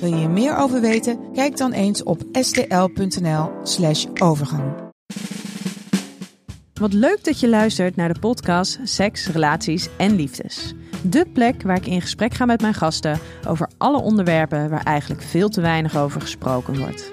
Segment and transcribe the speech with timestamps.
[0.00, 1.32] Wil je hier meer over weten?
[1.32, 4.72] Kijk dan eens op stl.nl/slash overgang.
[6.74, 10.74] Wat leuk dat je luistert naar de podcast Seks, Relaties en Liefdes.
[11.02, 13.18] De plek waar ik in gesprek ga met mijn gasten
[13.48, 17.12] over alle onderwerpen waar eigenlijk veel te weinig over gesproken wordt.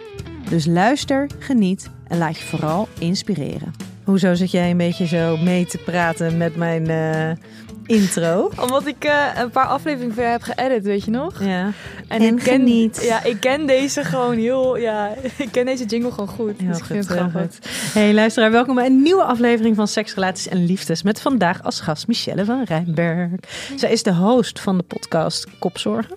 [0.49, 3.73] Dus luister, geniet en laat je vooral inspireren.
[4.03, 7.45] Hoezo zit jij een beetje zo mee te praten met mijn eh,
[7.87, 8.51] intro?
[8.61, 11.43] Omdat ik eh, een paar afleveringen voor heb geëdit, weet je nog?
[11.43, 11.71] Ja.
[12.07, 13.03] En, En ik ken, geniet.
[13.03, 14.77] Ja, ik ken deze gewoon heel...
[14.77, 16.53] Ja, ik ken deze jingle gewoon goed.
[16.57, 17.55] Heel dus ik vind het heel grappig.
[17.55, 17.69] goed.
[17.93, 21.03] Hey luisteraar, welkom bij een nieuwe aflevering van Seks, Relaties en Liefdes.
[21.03, 23.29] Met vandaag als gast Michelle van Rijnberg.
[23.75, 26.15] Zij is de host van de podcast Kopzorgen.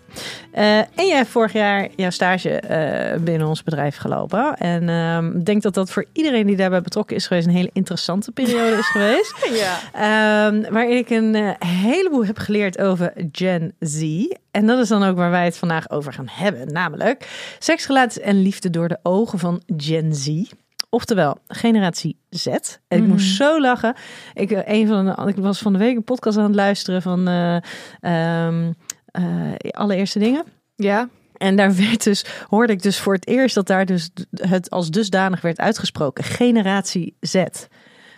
[0.53, 4.57] Eh, en jij hebt vorig jaar jouw stage eh, binnen ons bedrijf gelopen.
[4.57, 7.47] En ehm, ik denk dat dat voor iedereen die daarbij betrokken is geweest...
[7.47, 9.35] een hele interessante periode is geweest.
[9.51, 9.79] Ja.
[9.93, 14.27] Ehm, waarin ik een heleboel heb geleerd over Gen Z.
[14.51, 16.73] En dat is dan ook waar wij het vandaag over gaan hebben.
[16.73, 20.51] Namelijk seks, relaties en liefde door de ogen van Gen Z.
[20.91, 22.47] Oftewel, generatie Z.
[22.47, 23.95] En ik moest zo lachen.
[24.35, 27.03] Ik, eh, een van de, ik was van de week een podcast aan het luisteren
[27.03, 28.73] van ehm,
[29.07, 30.45] eh, Allereerste Dingen.
[30.77, 31.09] Ja.
[31.37, 34.91] En daar werd dus, hoorde ik dus voor het eerst dat daar dus het als
[34.91, 36.25] dusdanig werd uitgesproken.
[36.25, 37.45] Generatie Z.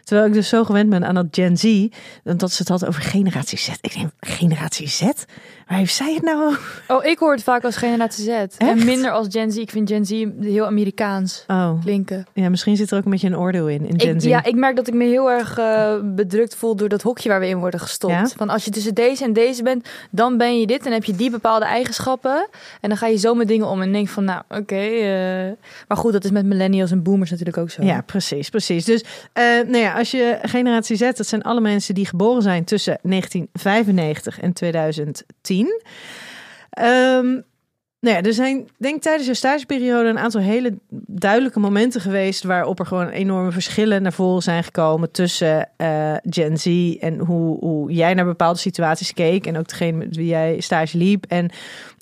[0.04, 1.88] Terwijl ik dus zo gewend ben aan dat Gen Z,
[2.22, 3.68] dat ze het had over generatie Z.
[3.80, 5.00] Ik denk, generatie Z?
[5.72, 6.82] Waar heeft zij het nou over?
[6.88, 8.28] Oh, ik hoor het vaak als generatie Z.
[8.28, 8.56] Echt?
[8.56, 9.56] En minder als Gen Z.
[9.56, 12.26] Ik vind Gen Z heel Amerikaans Oh, klinken.
[12.34, 14.24] ja, misschien zit er ook een beetje een oordeel in, in Gen Ik, Z.
[14.24, 17.40] ja, ik merk dat ik me heel erg eh, bedrukt voel door dat hokje waar
[17.40, 18.12] we in worden gestopt.
[18.12, 18.26] Ja?
[18.36, 21.14] Van als je tussen deze en deze bent, dan ben je dit en heb je
[21.16, 22.48] die bepaalde eigenschappen.
[22.80, 24.74] En dan ga je zo met dingen om en denk van, nou, oké.
[24.76, 25.52] eh,
[25.88, 27.82] maar goed, dat is met millennials en boomers natuurlijk ook zo.
[27.82, 28.84] Ja, precies, precies.
[28.84, 32.64] Dus eh, nou ja, als je generatie Z, dat zijn alle mensen die geboren zijn
[32.64, 35.61] tussen 1995 en 2010.
[36.70, 37.40] Ehm,
[38.02, 42.42] nou ja, er zijn, denk ik, tijdens je stageperiode een aantal hele duidelijke momenten geweest
[42.42, 47.58] waarop er gewoon enorme verschillen naar voren zijn gekomen tussen eh, Gen Z en hoe,
[47.58, 51.50] hoe jij naar bepaalde situaties keek en ook degene met wie jij stage liep en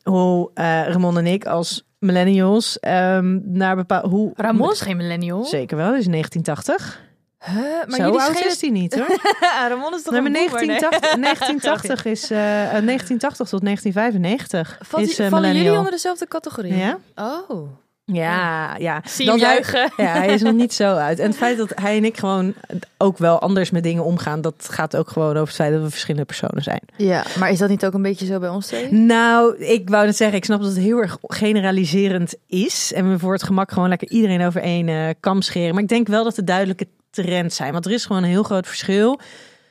[0.02, 5.44] hoe eh, Ramon en ik als millennials ehm, naar bepaalde hoe Ramon is geen millennial.
[5.44, 7.08] Zeker wel, is 1980.
[7.44, 7.54] Huh?
[7.54, 9.18] Maar Zo jullie oud schelen- is hij niet hoor.
[9.68, 10.78] Ramon is toch Nee, een boomer, nee?
[10.78, 16.26] 1980, 1980 is eh, eh, 1980 tot 1995 Valt, is eh, vallen jullie onder dezelfde
[16.28, 16.76] categorie?
[16.76, 16.98] Ja?
[17.14, 17.68] Oh.
[18.12, 19.02] Ja, ja.
[19.04, 19.92] Zie hij- juichen.
[19.96, 21.18] Ja, hij is nog niet zo uit.
[21.18, 22.54] En het feit dat hij en ik gewoon
[22.98, 25.90] ook wel anders met dingen omgaan, dat gaat ook gewoon over het feit dat we
[25.90, 26.80] verschillende personen zijn.
[26.96, 28.92] Ja, maar is dat niet ook een beetje zo bij ons twee?
[28.92, 32.92] Nou, ik wou net zeggen, ik snap dat het heel erg generaliserend is.
[32.92, 35.74] En we voor het gemak gewoon lekker iedereen over één eh, kam scheren.
[35.74, 37.72] Maar ik denk wel dat er duidelijke trends zijn.
[37.72, 39.20] Want er is gewoon een heel groot verschil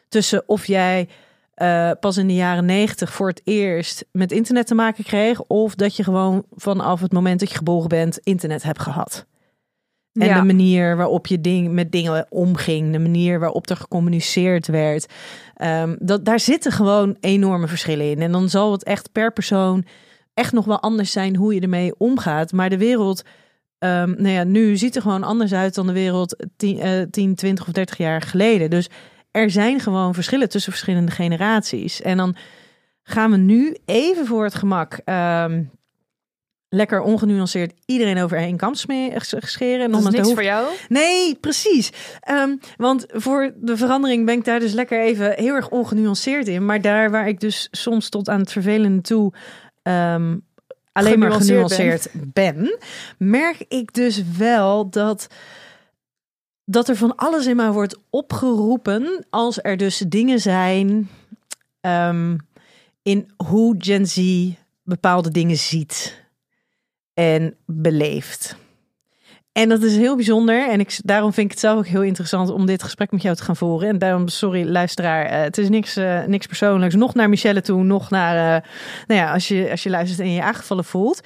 [0.10, 1.08] tussen of jij
[1.60, 5.42] eh, pas in de jaren negentig voor het eerst met internet te maken kreeg.
[5.42, 9.26] Of dat je gewoon vanaf het moment dat je geboren bent internet hebt gehad.
[10.14, 10.40] En Ja.
[10.40, 15.06] de manier waarop je ding, met dingen omging, de manier waarop er gecommuniceerd werd.
[15.56, 18.22] Ehm, dat, daar zitten gewoon enorme verschillen in.
[18.22, 19.86] En dan zal het echt per persoon
[20.34, 22.52] echt nog wel anders zijn hoe je ermee omgaat.
[22.52, 23.22] Maar de wereld,
[23.80, 27.36] ehm, nou ja, nu ziet er gewoon anders uit dan de wereld 10, eh, 10,
[27.36, 28.70] 20 of 30 jaar geleden.
[28.70, 28.90] Dus
[29.32, 32.02] er zijn gewoon verschillen tussen verschillende generaties.
[32.02, 32.36] En dan
[33.04, 35.00] gaan we nu even voor het gemak.
[35.06, 35.64] ehm,
[36.72, 39.86] Lekker ongenuanceerd iedereen over één kam sme- scheren.
[39.86, 40.68] En Dat is niks hoeft- voor jou?
[40.88, 41.90] Nee, precies.
[42.20, 46.66] Ehm, want voor de verandering ben ik daar dus lekker even heel erg ongenuanceerd in.
[46.66, 49.34] Maar daar waar ik dus soms tot aan het vervelende toe
[49.84, 50.38] ehm,
[50.92, 52.78] alleen maar Genuanceerd genuanceerd ben.
[53.18, 55.28] merk ik dus wel dat,
[56.70, 61.10] dat er van alles in mij wordt opgeroepen als er dus dingen zijn
[61.82, 62.38] ehm,
[63.02, 64.50] in hoe Gen Z
[64.84, 66.26] bepaalde dingen ziet
[67.14, 68.56] en beleeft.
[69.52, 70.70] En dat is heel bijzonder.
[70.70, 73.36] En ik, daarom vind ik het zelf ook heel interessant om dit gesprek met jou
[73.36, 73.90] te gaan voeren.
[73.90, 76.96] En daarom, sorry luisteraar, eh, het is niks, eh, niks persoonlijks.
[76.96, 78.70] Nog naar Michelle toe, nog naar, eh,
[79.08, 81.22] nou ja, als je, als je luistert en je je aangevallen voelt.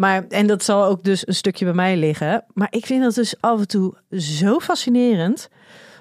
[0.00, 2.44] Maar, en dat zal ook dus een stukje bij mij liggen.
[2.52, 5.48] Maar ik vind dat dus af en toe zo fascinerend.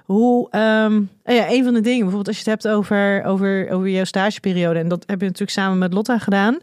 [0.05, 0.93] Hoe, ehm,
[1.23, 4.03] nou ja, een van de dingen, bijvoorbeeld als je het hebt over, over, over jouw
[4.03, 4.79] stageperiode.
[4.79, 6.57] En dat heb je natuurlijk samen met Lotta gedaan.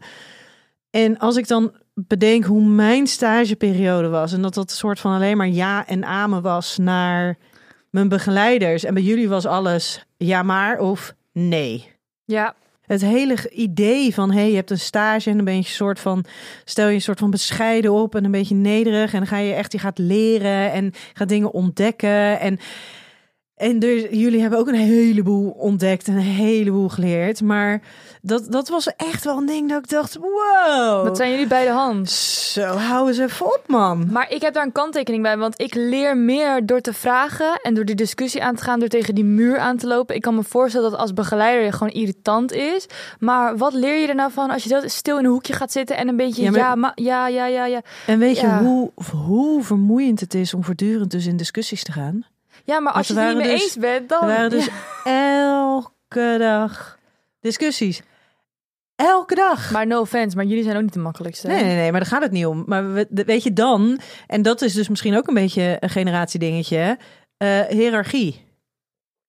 [0.91, 5.13] En als ik dan bedenk hoe mijn stageperiode was en dat dat een soort van
[5.13, 7.37] alleen maar ja en amen was naar
[7.91, 11.93] mijn begeleiders en bij jullie was alles ja maar of nee.
[12.25, 12.55] Ja,
[12.87, 16.01] Het hele idee van hey, je hebt een stage en dan ben je een soort
[16.01, 16.25] van
[16.65, 19.53] stel je een soort van bescheiden op en een beetje nederig en dan ga je
[19.53, 22.59] echt je gaat leren en gaat dingen ontdekken en
[23.57, 27.83] en dus, jullie hebben ook een heleboel ontdekt en een heleboel geleerd, maar
[28.27, 31.05] dat dat was echt wel een ding dat ik dacht wow.
[31.05, 32.11] dat zijn jullie bij de hand.
[32.11, 34.09] Zo, hou eens even op, man.
[34.11, 37.75] Maar ik heb daar een kanttekening bij, want ik leer meer door te vragen en
[37.75, 40.15] door die discussie aan te gaan, door tegen die muur aan te lopen.
[40.15, 42.87] Ik kan me voorstellen dat als begeleider je gewoon irritant is.
[43.19, 45.73] Maar wat leer je er nou van als je dat stil in een hoekje gaat
[45.73, 47.81] zitten en een beetje Ja, ja, maar- ja, ja, ja, ja.
[48.07, 48.91] En weet je hoe,
[49.27, 52.25] hoe vermoeiend het is om voortdurend dus in discussies te gaan?
[52.65, 54.23] Ja, maar als je het niet mee dus- eens bent, dan...
[54.23, 54.69] Er waren dus
[55.05, 55.13] Ja.
[55.71, 56.99] elke dag
[57.41, 58.03] discussies.
[58.97, 59.71] Elke dag.
[59.71, 61.47] Maar no offense, maar jullie zijn ook niet de makkelijkste.
[61.49, 62.63] Nee, nee, nee, maar daar gaat het niet om.
[62.67, 66.99] Maar we- weet je dan, en dat is dus misschien ook een beetje een generatiedingetje?
[67.37, 68.45] Eh, hiërarchie.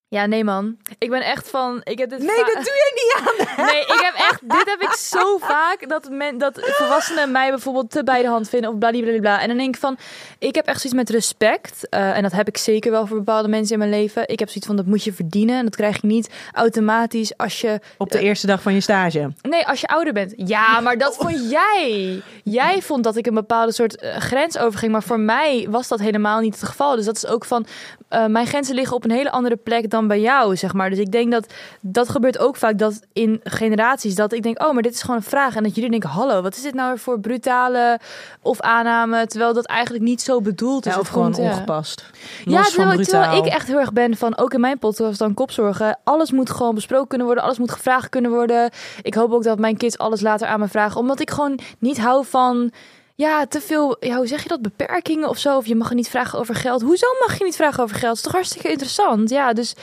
[0.09, 0.77] Ja, nee man.
[0.97, 1.81] Ik ben echt van...
[1.83, 3.65] Ik heb dit Nee, dat doe je niet aan.
[3.65, 7.91] Nee, ik heb echt, dit heb ik zo vaak dat, men, dat volwassenen mij bijvoorbeeld
[7.91, 9.41] te bij de hand vinden of bladibladibla.
[9.41, 9.97] En dan denk ik van,
[10.39, 11.89] ik heb echt zoiets met respect.
[11.89, 14.27] eh, en dat heb ik zeker wel voor bepaalde mensen in mijn leven.
[14.27, 15.57] Ik heb zoiets van, dat moet je verdienen.
[15.57, 19.31] En dat krijg je niet automatisch als je, Op de eerste dag van je stage.
[19.41, 20.33] nee, als je ouder bent.
[20.35, 22.21] Ja, maar dat vond jij.
[22.43, 24.91] Jij vond dat ik een bepaalde soort eh, grens overging.
[24.91, 26.95] Maar voor mij was dat helemaal niet het geval.
[26.95, 27.65] Dus dat is ook van,
[28.09, 30.89] eh, mijn grenzen liggen op een hele andere plek dan bij jou, zeg maar.
[30.89, 34.73] Dus ik denk dat dat gebeurt ook vaak dat in generaties dat ik denk, oh,
[34.73, 35.55] maar dit is gewoon een vraag.
[35.55, 37.99] En dat jullie denken, hallo, wat is dit nou weer voor brutale
[38.41, 39.27] of aanname?
[39.27, 40.93] Terwijl dat eigenlijk niet zo bedoeld is.
[40.93, 42.05] Ja, of gewoon komt, ongepast.
[42.45, 45.99] Ja, terwijl, terwijl ik echt heel erg ben van, ook in mijn podcast dan kopzorgen,
[46.03, 48.69] alles moet gewoon besproken kunnen worden, alles moet gevraagd kunnen worden.
[49.01, 51.99] Ik hoop ook dat mijn kids alles later aan me vragen, omdat ik gewoon niet
[51.99, 52.71] hou van,
[53.17, 55.57] ja, te veel, ja, hoe zeg je dat, beperkingen of zo.
[55.57, 56.81] Of je mag niet vragen over geld.
[56.81, 58.07] Hoezo mag je niet vragen over geld?
[58.07, 59.29] Dat is toch hartstikke interessant?
[59.29, 59.75] Ja, dus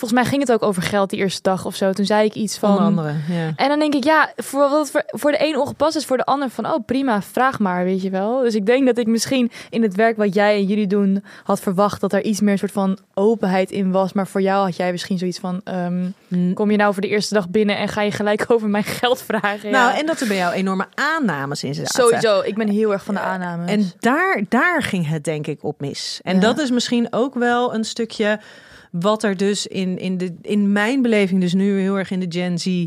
[0.00, 1.92] volgens mij ging het ook over geld die eerste dag of zo.
[1.92, 2.70] Toen zei ik iets van...
[2.70, 3.52] Onder andere, ja.
[3.56, 6.24] En dan denk ik, ja, voor, wat voor, voor de een ongepast is, voor de
[6.24, 8.40] ander van, oh prima, vraag maar, weet je wel.
[8.42, 11.60] Dus ik denk dat ik misschien in het werk wat jij en jullie doen had
[11.60, 14.12] verwacht dat er iets meer soort van openheid in was.
[14.12, 16.52] Maar voor jou had jij misschien zoiets van, ehm, Hm.
[16.52, 19.22] kom je nou voor de eerste dag binnen en ga je gelijk over mijn geld
[19.22, 19.70] vragen?
[19.70, 19.98] Nou, Ja.
[19.98, 22.02] en dat er bij jou enorme aannames in zaten.
[22.02, 23.70] Sowieso, ik ben heel erg van de aannames.
[23.70, 26.20] En daar, daar ging het denk ik op mis.
[26.22, 26.40] En Ja.
[26.40, 28.40] dat is misschien ook wel een stukje
[28.90, 32.38] wat er dus in, in, de, in mijn beleving, dus nu heel erg in de
[32.38, 32.86] Gen Z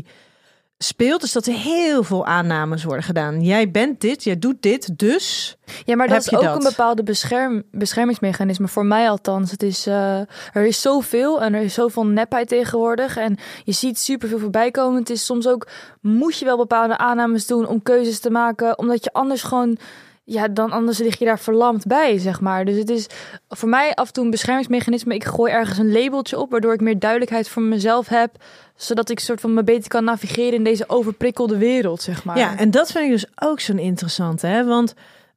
[0.78, 3.42] speelt, is dat er heel veel aannames worden gedaan.
[3.42, 5.56] Jij bent dit, jij doet dit, dus.
[5.84, 6.56] Ja, maar dat Heb is je ook dat?
[6.56, 8.68] een bepaalde bescherm, beschermingsmechanisme.
[8.68, 9.50] Voor mij althans.
[9.50, 10.18] Het is, eh,
[10.52, 13.16] er is zoveel en er is zoveel nepheid tegenwoordig.
[13.16, 15.00] En je ziet superveel voorbij komen.
[15.00, 15.68] Het is soms ook,
[16.00, 18.78] moet je wel bepaalde aannames doen om keuzes te maken.
[18.78, 19.78] Omdat je anders gewoon,
[20.24, 22.64] ja, dan anders lig je daar verlamd bij, zeg maar.
[22.64, 23.06] Dus het is
[23.48, 25.14] voor mij af en toe een beschermingsmechanisme.
[25.14, 28.42] Ik gooi ergens een labeltje op, waardoor ik meer duidelijkheid voor mezelf heb.
[28.76, 32.38] Zodat ik soort van me beter kan navigeren in deze overprikkelde wereld, zeg maar.
[32.38, 34.64] Ja, en dat vind ik dus ook zo'n interessant, hè?
[34.64, 34.94] Want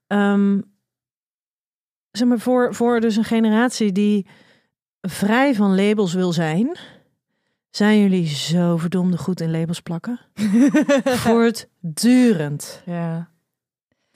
[0.07, 0.61] ehm,
[2.11, 4.27] zeg maar, voor, voor dus een generatie die
[5.01, 6.77] vrij van labels wil zijn,
[7.69, 10.19] zijn jullie zo verdomde goed in labels plakken.
[11.25, 12.81] Voortdurend.
[12.85, 13.35] ja.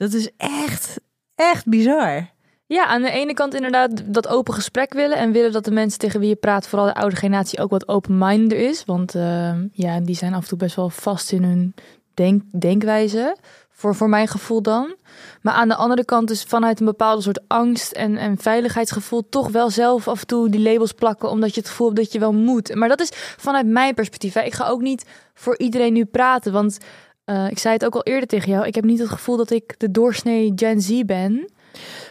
[0.02, 1.00] Dat is echt,
[1.34, 2.30] echt bizar.
[2.66, 5.16] Ja, aan de ene kant inderdaad dat open gesprek willen.
[5.16, 7.88] En willen dat de mensen tegen wie je praat, vooral de oude generatie, ook wat
[7.88, 8.84] open-minded is.
[8.84, 11.74] Want eh, ja, die zijn af en toe best wel vast in hun
[12.14, 13.36] denk denkwijze.
[13.70, 14.94] Voor, voor mijn gevoel dan.
[15.42, 19.48] Maar aan de andere kant is vanuit een bepaalde soort angst en, en veiligheidsgevoel toch
[19.48, 21.30] wel zelf af en toe die labels plakken.
[21.30, 22.74] Omdat je het gevoel hebt dat je wel moet.
[22.74, 24.34] Maar dat is vanuit mijn perspectief.
[24.34, 24.42] Hè.
[24.42, 25.04] Ik ga ook niet
[25.34, 26.52] voor iedereen nu praten.
[26.52, 26.78] Want
[27.24, 28.66] eh, ik zei het ook al eerder tegen jou.
[28.66, 31.50] Ik heb niet het gevoel dat ik de doorsnee Gen Z ben.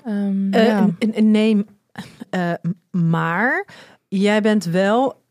[0.06, 0.90] Ehm, Eh, ja.
[1.22, 1.66] nee,
[2.30, 2.54] eh,
[2.92, 3.68] maar
[4.08, 5.22] jij bent wel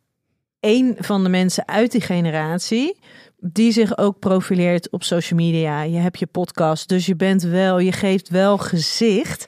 [0.60, 2.98] een van de mensen uit die generatie
[3.36, 5.82] die zich ook profileert op social media.
[5.82, 9.46] Je hebt je podcast, dus je bent wel, je geeft wel gezicht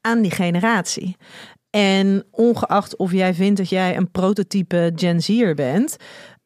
[0.00, 1.16] aan die generatie.
[1.70, 5.96] En ongeacht of jij vindt dat jij een prototype Gen Z'er bent,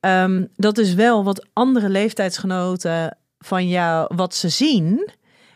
[0.00, 5.10] ehm, dat is wel wat andere leeftijdsgenoten van jou, wat ze zien.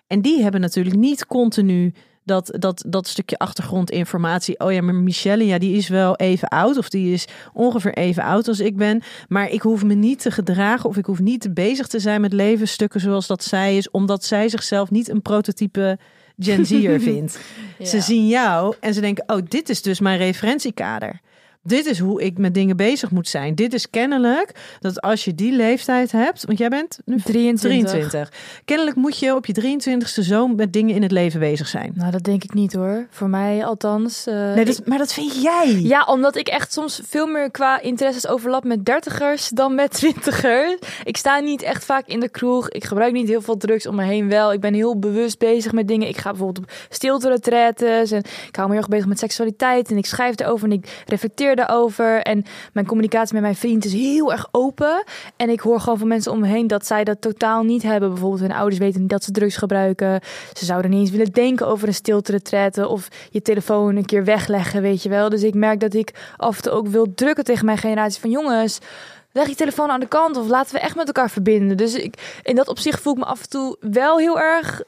[0.07, 1.95] En die hebben natuurlijk niet continu
[2.27, 4.61] dat, dat, dat stukje achtergrondinformatie.
[4.61, 6.77] Oh ja, maar Michelle, ja, die is wel even oud.
[6.77, 9.03] Of die is ongeveer even oud als ik ben.
[9.29, 10.89] Maar ik hoef me niet te gedragen.
[10.89, 13.91] Of ik hoef niet bezig te zijn met levensstukken zoals dat zij is.
[13.91, 15.99] Omdat zij zichzelf niet een prototype
[16.39, 17.39] Gen Z'er vindt.
[17.83, 21.21] Ze zien jou en ze denken, oh, dit is dus mijn referentiekader.
[21.67, 23.55] Dit is hoe ik met dingen bezig moet zijn.
[23.55, 27.61] Dit is kennelijk dat als je die leeftijd hebt, want jij bent nu 23.
[28.01, 28.33] 23.
[28.65, 31.93] Kennelijk moet je op je 23ste zo met dingen in het leven bezig zijn.
[31.95, 33.07] Nou, dat denk ik niet hoor.
[33.11, 34.27] Voor mij althans.
[34.27, 35.81] eh, Nee, ik- maar dat vind jij.
[35.83, 40.77] Ja, omdat ik echt soms veel meer qua interesses overlap met dertigers dan met twintigers.
[41.05, 42.69] Ik sta niet echt vaak in de kroeg.
[42.71, 44.53] Ik gebruik niet heel veel drugs om me heen wel.
[44.53, 46.09] Ik ben heel bewust bezig met dingen.
[46.09, 48.19] Ik ga bijvoorbeeld op stilte-retretes en
[48.49, 51.56] ik hou me heel erg bezig met seksualiteit en ik schrijf erover en ik reflecteer
[51.57, 52.23] daarover.
[52.23, 55.05] En mijn communicatie met mijn vriend is heel erg open.
[55.37, 58.09] En ik hoor gewoon van mensen om me heen dat zij dat totaal niet hebben.
[58.09, 60.21] Bijvoorbeeld hun ouders weten dat ze drugs gebruiken.
[60.53, 64.83] Ze zouden niet eens willen denken over een stilte-retraite of je telefoon een keer wegleggen,
[64.83, 65.29] weet je wel.
[65.29, 68.31] Dus ik merk dat ik af en toe ook wil drukken tegen mijn generatie van
[68.31, 68.79] jongens.
[69.33, 71.77] Leg je telefoon aan de kant of laten we echt met elkaar verbinden.
[71.77, 74.83] Dus ik, in dat opzicht voel ik me af en toe wel heel erg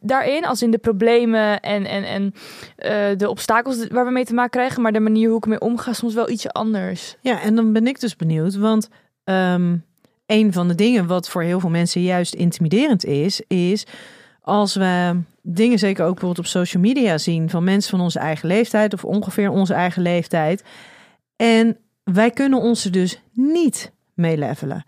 [0.00, 0.44] daarin.
[0.44, 2.34] Als in de problemen en, en, en
[2.76, 4.82] eh, de obstakels waar we mee te maken krijgen.
[4.82, 7.16] Maar de manier hoe ik ermee omga soms wel ietsje anders.
[7.20, 8.88] Ja, en dan ben ik dus benieuwd, want
[9.24, 9.76] ehm,
[10.26, 13.86] een van de dingen wat voor heel veel mensen juist intimiderend is, is
[14.40, 18.48] als we dingen zeker ook bijvoorbeeld op social media zien van mensen van onze eigen
[18.48, 20.64] leeftijd of ongeveer onze eigen leeftijd.
[21.36, 24.84] En wij kunnen ons er dus niet mee levelen.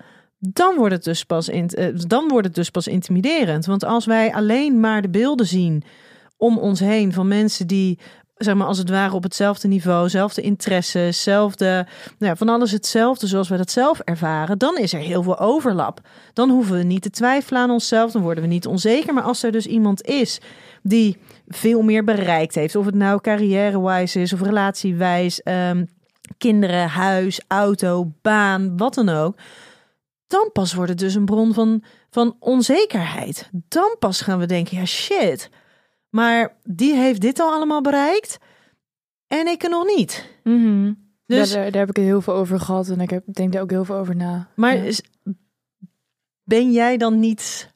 [0.52, 3.66] Dan wordt, het dus pas eh, dan wordt het dus pas intimiderend.
[3.66, 5.82] Want als wij alleen maar de beelden zien
[6.36, 7.98] om ons heen van mensen die,
[8.36, 11.86] zeg maar, als het ware op hetzelfde niveau, zelfde interesses, zelfde,
[12.18, 15.38] nou ja, van alles hetzelfde zoals wij dat zelf ervaren, dan is er heel veel
[15.38, 16.00] overlap.
[16.32, 19.14] Dan hoeven we niet te twijfelen aan onszelf, dan worden we niet onzeker.
[19.14, 20.40] Maar als er dus iemand is
[20.82, 25.84] die veel meer bereikt heeft, of het nou carrière-wise is of relatiewijs, ehm,
[26.38, 29.36] kinderen, huis, auto, baan, wat dan ook.
[30.26, 33.50] Dan pas wordt het dus een bron van, van onzekerheid.
[33.52, 35.50] Dan pas gaan we denken, ja shit.
[36.11, 38.38] Maar die heeft dit al allemaal bereikt
[39.26, 40.25] en ik er nog niet.
[40.42, 43.52] Dus Dus, daar, daar heb ik het heel veel over gehad en ik heb, denk
[43.52, 44.49] daar ook heel veel over na.
[44.56, 44.92] maar Ja.
[46.42, 47.75] ben jij dan niet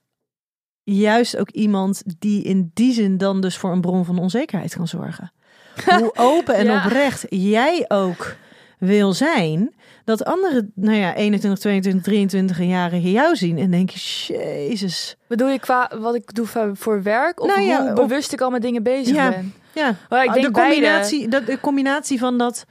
[0.82, 4.88] juist ook iemand die in die zin dan dus voor een bron van onzekerheid kan
[4.88, 5.32] zorgen?
[5.98, 6.84] Hoe open en Ja.
[6.84, 8.36] oprecht jij ook
[8.78, 9.74] wil zijn,
[10.10, 15.16] dat andere, nou ja, 21, 22, 23 jarigen jou zien en denken, jezus.
[15.28, 18.50] Bedoel je qua wat ik doe voor- werk of Nou ja, hoe bewust ik al
[18.50, 19.30] met dingen bezig Ja.
[19.30, 19.54] ben?
[19.74, 22.64] Ja, Maar ik denk de, combinatie, dat, de combinatie van dat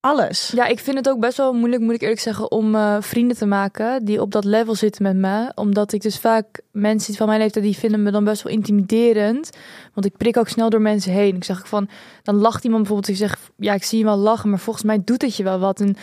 [0.00, 0.52] alles.
[0.54, 3.36] Ja, ik vind het ook best wel moeilijk, moet ik eerlijk zeggen, om eh, vrienden
[3.36, 5.52] te maken die op dat level zitten met me.
[5.54, 9.50] Omdat ik dus vaak mensen van mijn leeftijd, die vinden me dan best wel intimiderend.
[9.94, 11.36] Want ik prik ook snel door mensen heen.
[11.36, 11.88] Ik zeg van,
[12.22, 15.00] dan lacht iemand bijvoorbeeld, ik zeg, ja, ik zie je wel lachen, maar volgens mij
[15.04, 15.80] doet het je wel wat.
[15.80, 15.96] En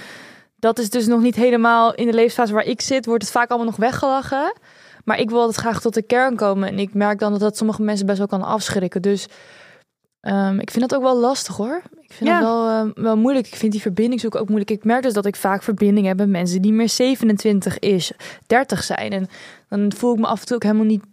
[0.59, 3.49] dat is dus nog niet helemaal in de levensfase waar ik zit, wordt het vaak
[3.49, 4.53] allemaal nog weggelachen.
[5.05, 6.69] Maar ik wil altijd graag tot de kern komen.
[6.69, 9.01] En ik merk dan dat dat sommige mensen best wel kan afschrikken.
[9.01, 9.27] Dus
[10.21, 11.81] ehm, ik vind dat ook wel lastig hoor.
[11.99, 12.35] Ik vind Ja.
[12.35, 13.47] het wel, ehm, wel moeilijk.
[13.47, 14.71] Ik vind die verbinding zoeken ook moeilijk.
[14.71, 18.11] Ik merk dus dat ik vaak verbinding heb met mensen die meer 27 is,
[18.47, 19.11] 30 zijn.
[19.11, 19.27] En
[19.69, 21.03] dan voel ik me af en toe ook helemaal niet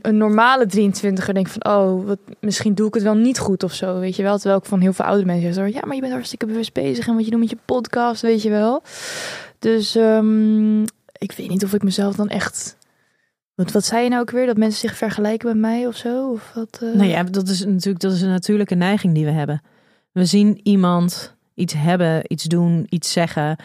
[0.00, 1.32] een normale 23er.
[1.32, 4.22] Denk van, oh, wat, misschien doe ik het wel niet goed of zo, weet je
[4.22, 4.36] wel.
[4.36, 7.06] Terwijl ik van heel veel oude mensen zeg, ja, maar je bent hartstikke bewust bezig
[7.06, 8.82] en wat je doet met je podcast, weet je wel.
[9.58, 10.82] Dus ehm,
[11.18, 12.76] ik weet niet of ik mezelf dan echt...
[13.54, 14.46] Wat, wat zei je nou ook weer?
[14.46, 16.30] Dat mensen zich vergelijken met mij of zo?
[16.30, 16.94] Of wat, eh?
[16.94, 19.62] Nou ja, dat is natuurlijk dat is een natuurlijke neiging die we hebben.
[20.12, 23.56] We zien iemand iets hebben, iets doen, iets zeggen.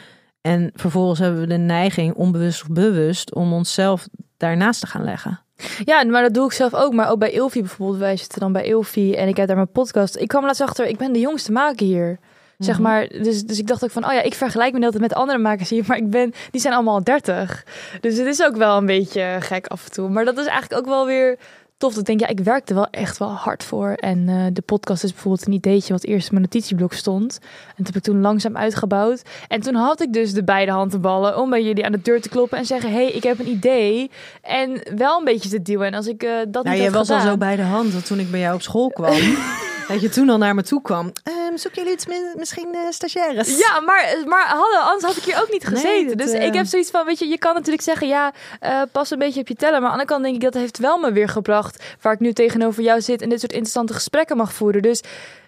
[0.42, 4.08] En vervolgens hebben we de neiging, onbewust of bewust, om onszelf
[4.38, 5.42] daarnaast te gaan leggen.
[5.86, 6.94] Ja, maar dat doe ik zelf ook.
[6.94, 8.00] Maar ook bij Ilfie bijvoorbeeld.
[8.00, 10.16] Wij zitten dan bij Ilfie en ik heb daar mijn podcast.
[10.18, 12.20] Ik kwam laatst achter, ik ben de jongste maker hier.
[12.58, 12.84] Zeg Mhm.
[12.84, 15.38] maar, dus, dus ik dacht ook van, oh ja, ik vergelijk me altijd met andere
[15.38, 17.64] makers hier, maar ik ben, die zijn allemaal 30.
[18.02, 20.10] Dus het is ook wel een beetje gek af en toe.
[20.10, 21.38] Maar dat is eigenlijk ook wel weer
[21.78, 21.92] tof.
[21.92, 23.90] Dat ik denk, ja, ik werkte wel echt wel hard voor.
[23.94, 27.40] En eh, de podcast is bijvoorbeeld een ideetje wat eerst in mijn notitieblok stond.
[27.42, 29.22] En dat heb ik toen langzaam uitgebouwd.
[29.48, 32.30] En toen had ik dus de beide handenballen om bij jullie aan de deur te
[32.30, 34.12] kloppen en zeggen, hey, ik heb een idee.
[34.42, 35.88] En wel een beetje te duwen.
[35.88, 37.32] En als ik eh, dat Nou, niet je had was al gedaan...
[37.32, 39.16] zo bij de hand toen ik bij jou op school kwam,
[39.88, 41.12] dat je toen al naar me toe kwam.
[41.24, 43.58] Ehm zoeken jullie iets mi- misschien eh, stagiaires?
[43.58, 46.08] Ja, maar, maar hallo, anders had ik hier ook niet Nee, gezeten.
[46.18, 48.82] dat, dus eh, ik heb zoiets van, weet je, je kan natuurlijk zeggen, ja, eh,
[48.92, 49.82] pas een beetje op je tellen.
[49.82, 52.20] Maar aan de andere kant denk ik, dat heeft wel me weer gebracht waar ik
[52.20, 54.82] nu tegenover jou zit en dit soort interessante gesprekken mag voeren.
[54.82, 55.04] Dus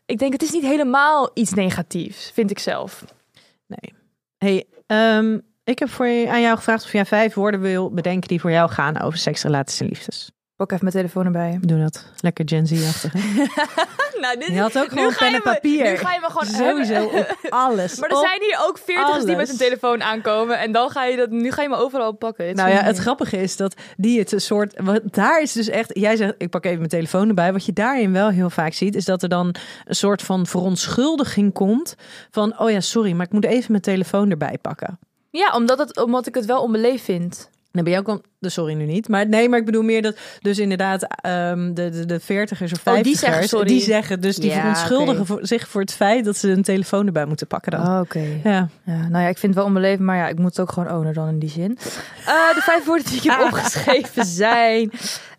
[0.06, 3.04] ik denk, het is niet helemaal iets negatiefs, vind ik zelf.
[3.68, 3.94] Nee.
[4.38, 8.42] Hey, ehm, ik heb voor aan jou gevraagd of jij vijf woorden wil bedenken die
[8.42, 10.32] voor jou gaan over seks, relaties en liefdes.
[10.60, 11.58] Pak even mijn telefoon erbij.
[11.62, 12.06] Doe dat.
[12.20, 13.14] Lekker Gen Z-achtig.
[14.22, 15.92] Nou, dit Je had ook gewoon pen en me- papier.
[15.92, 17.96] Nu ga je me gewoon Sowieso op alles.
[18.00, 20.60] Maar er Op zijn hier ook veertigers die met een telefoon aankomen.
[20.60, 22.56] En dan ga je dat, nu ga je me overal pakken.
[22.56, 24.74] Nou ja, het grappige is dat die het een soort.
[24.78, 25.90] Wat, daar is dus echt.
[25.94, 27.54] Jij zegt, ik pak even mijn telefoon erbij.
[27.54, 31.54] Wat je daarin wel heel vaak ziet, is dat er dan een soort van verontschuldiging
[31.54, 31.96] komt.
[32.32, 35.00] Van, oh ja, sorry, maar ik moet even mijn telefoon erbij pakken.
[35.30, 37.50] Ja, omdat, het, omdat ik het wel onbeleefd vind.
[37.72, 38.22] Je ook al.
[38.40, 39.08] de Sorry nu niet.
[39.08, 40.18] Maar nee, maar ik bedoel meer dat.
[40.42, 42.98] Dus inderdaad, ehm, de, de, de 40ers of 50ers.
[42.98, 43.68] Oh, die zeggen sorry.
[43.68, 47.06] Die zeggen dus die Ja, verontschuldigen voor, zich voor het feit dat ze een telefoon
[47.06, 47.88] erbij moeten pakken dan.
[47.88, 48.24] Oh, Oké.
[48.44, 48.70] Ja.
[48.84, 50.92] Ja, nou ja, ik vind het wel onbeleefd, maar ja, ik moet het ook gewoon
[50.92, 51.78] ownen dan in die zin.
[52.26, 54.92] Eh, de vijf woorden die ik heb opgeschreven zijn...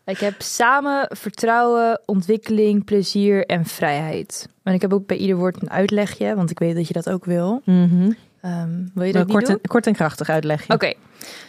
[0.04, 4.48] Ik heb samen, vertrouwen, ontwikkeling, plezier en vrijheid.
[4.62, 7.10] En ik heb ook bij ieder woord een uitlegje, want ik weet dat je dat
[7.10, 7.62] ook wil.
[7.64, 8.10] Mhm.
[8.40, 10.74] Ehm, wil je dat kort, en, kort en krachtig uitleggen.
[10.74, 10.92] Oké.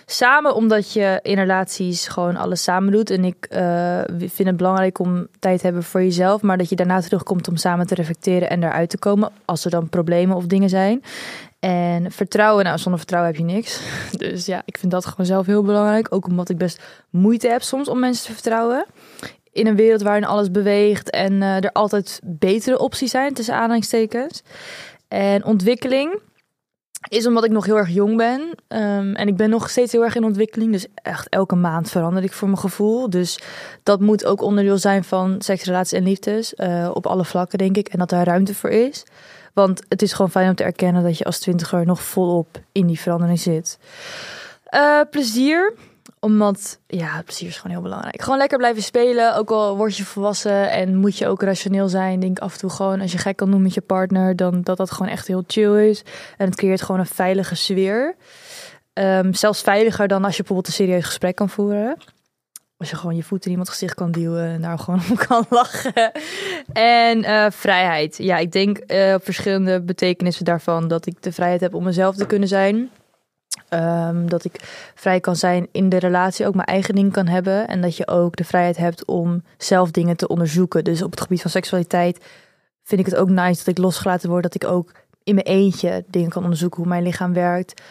[0.05, 3.10] Samen omdat je in relaties gewoon alles samen doet.
[3.10, 6.41] En ik eh, vind het belangrijk om tijd te hebben voor jezelf.
[6.41, 9.31] Maar dat je daarna terugkomt om samen te reflecteren en eruit te komen.
[9.45, 11.03] Als er dan problemen of dingen zijn.
[11.60, 13.81] En vertrouwen, nou zonder vertrouwen heb je niks.
[14.17, 16.07] Dus ja, ik vind dat gewoon zelf heel belangrijk.
[16.13, 18.86] Ook omdat ik best moeite heb soms om mensen te vertrouwen.
[19.51, 24.43] In een wereld waarin alles beweegt en eh, er altijd betere opties zijn, tussen aanhalingstekens.
[25.07, 26.19] En ontwikkeling
[27.10, 28.50] is omdat ik nog heel erg jong ben.
[28.67, 30.72] Ehm, en ik ben nog steeds heel erg in ontwikkeling.
[30.72, 33.10] Dus echt elke maand verander ik voor mijn gevoel.
[33.10, 33.39] Dus
[33.84, 36.55] dat moet ook onderdeel zijn van seks, relaties en liefdes.
[36.55, 37.88] eh, op alle vlakken, denk ik.
[37.88, 39.03] En dat daar ruimte voor is.
[39.53, 42.88] Want het is gewoon fijn om te erkennen dat je als twintiger nog volop in
[42.88, 43.79] die verandering zit.
[44.63, 45.74] Eh, plezier
[46.21, 48.21] omdat, ja, plezier is gewoon heel belangrijk.
[48.21, 49.35] Gewoon lekker blijven spelen.
[49.35, 52.19] Ook al word je volwassen en moet je ook rationeel zijn.
[52.19, 54.77] Denk af en toe gewoon, als je gek kan doen met je partner, dan dat
[54.77, 56.03] dat gewoon echt heel chill is.
[56.37, 58.15] En het creëert gewoon een veilige sfeer.
[58.93, 61.97] Ehm, zelfs veiliger dan als je bijvoorbeeld een serieus gesprek kan voeren.
[62.77, 65.45] Als je gewoon je voet in iemands gezicht kan duwen en daar gewoon om kan
[65.49, 66.11] lachen.
[66.73, 68.17] En eh, vrijheid.
[68.17, 72.25] Ja, ik denk eh, verschillende betekenissen daarvan dat ik de vrijheid heb om mezelf te
[72.25, 72.89] kunnen zijn.
[73.71, 74.55] Ehm, dat ik
[74.95, 77.67] vrij kan zijn in de relatie, ook mijn eigen ding kan hebben.
[77.67, 80.83] En dat je ook de vrijheid hebt om zelf dingen te onderzoeken.
[80.83, 82.25] Dus op het gebied van seksualiteit
[82.83, 84.43] vind ik het ook nice dat ik losgelaten word.
[84.43, 84.91] Dat ik ook
[85.23, 87.81] in mijn eentje dingen kan onderzoeken hoe mijn lichaam werkt.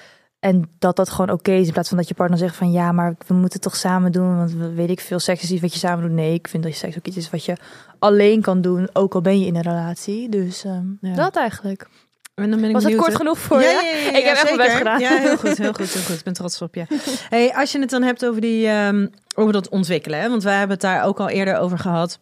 [0.41, 1.67] En dat dat gewoon oké is.
[1.67, 4.13] In plaats van dat je partner zegt van ja, maar we moeten het toch samen
[4.13, 4.37] doen.
[4.37, 6.17] Want we- weet ik veel, seks is iets wat je samen doet.
[6.17, 7.57] Nee, ik vind dat je seks ook iets is wat je
[7.99, 8.89] alleen kan doen.
[8.93, 10.29] Ook al ben je in een relatie.
[10.29, 10.85] Dus ehm,
[11.15, 11.89] dat eigenlijk.
[12.35, 14.11] En dan ben ik Was het kort genoeg voor je?
[14.15, 15.01] ik heb echt mijn best gedaan.
[15.01, 16.17] Ja, heel goed, heel goed, heel goed.
[16.17, 16.85] Ik ben trots op je.
[17.29, 20.29] Hey, als je het dan hebt over, die, ehm, over dat ontwikkelen, hè?
[20.29, 22.19] want wij hebben het daar ook al eerder over gehad.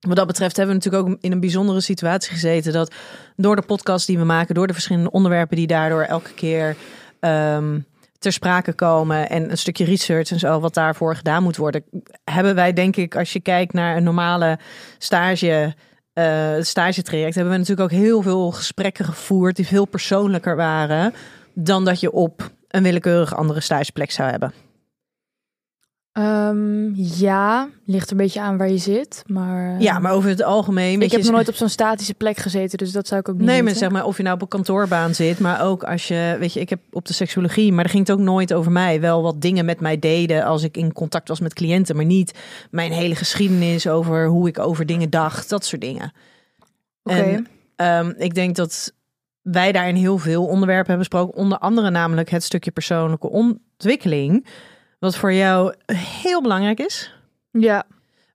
[0.00, 2.72] Wat dat betreft hebben we natuurlijk ook in een bijzondere situatie gezeten.
[2.72, 2.94] Dat
[3.36, 6.76] door de podcast die we maken, door de verschillende onderwerpen die daardoor elke keer
[7.20, 7.78] ehm,
[8.18, 9.28] ter sprake komen.
[9.28, 11.84] En een stukje research en zo, wat daarvoor gedaan moet worden.
[12.24, 14.58] Hebben wij, denk ik, als je kijkt naar een normale
[14.98, 15.74] stage
[16.14, 21.14] eh stagetraject hebben we natuurlijk ook heel veel gesprekken gevoerd die veel persoonlijker waren
[21.54, 24.52] dan dat je op een willekeurig andere stageplek zou hebben.
[26.14, 29.22] Ehm, ja, ligt er een beetje aan waar je zit.
[29.26, 31.02] Maar, Ja, maar over het algemeen.
[31.02, 33.46] ik heb nog nooit op zo'n statische plek gezeten, dus dat zou ik ook niet
[33.46, 36.36] Nee, maar zeg maar of je nou op een kantoorbaan zit, maar ook als je,
[36.38, 39.00] weet je, ik heb op de seksologie, maar daar ging het ook nooit over mij.
[39.00, 42.38] Wel wat dingen met mij deden als ik in contact was met cliënten, maar niet
[42.70, 46.12] mijn hele geschiedenis over hoe ik over dingen dacht, dat soort dingen.
[47.02, 47.42] Oké.
[47.76, 48.92] Ehm, ik denk dat
[49.42, 51.34] wij daarin heel veel onderwerpen hebben besproken.
[51.36, 54.46] Onder andere namelijk het stukje persoonlijke ontwikkeling.
[55.04, 57.12] Wat voor jou heel belangrijk is.
[57.50, 57.84] Ja,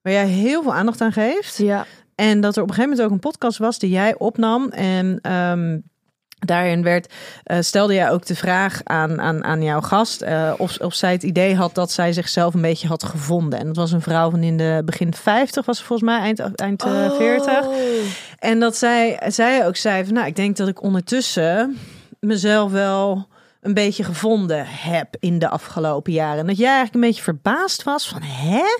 [0.01, 1.58] Waar jij heel veel aandacht aan geeft.
[1.58, 1.86] ja.
[2.15, 4.69] En dat er op een gegeven moment ook een podcast was die jij opnam.
[4.69, 5.79] En ehm,
[6.39, 10.21] daarin werd, eh, stelde jij ook de vraag aan, aan, aan jouw gast.
[10.21, 13.60] eh, of, of zij het idee had dat zij zichzelf een beetje had gevonden.
[13.60, 16.55] En dat was een vrouw van in de begin 50, was ze volgens mij, eind,
[16.55, 17.65] eind eh, 40.
[17.65, 17.73] Oh.
[18.39, 21.77] En dat zij, zij ook zei van, nou, ik denk dat ik ondertussen
[22.19, 23.27] mezelf wel
[23.62, 26.39] een beetje gevonden heb in de afgelopen jaren.
[26.39, 28.80] En dat jij eigenlijk een beetje verbaasd was van, hè?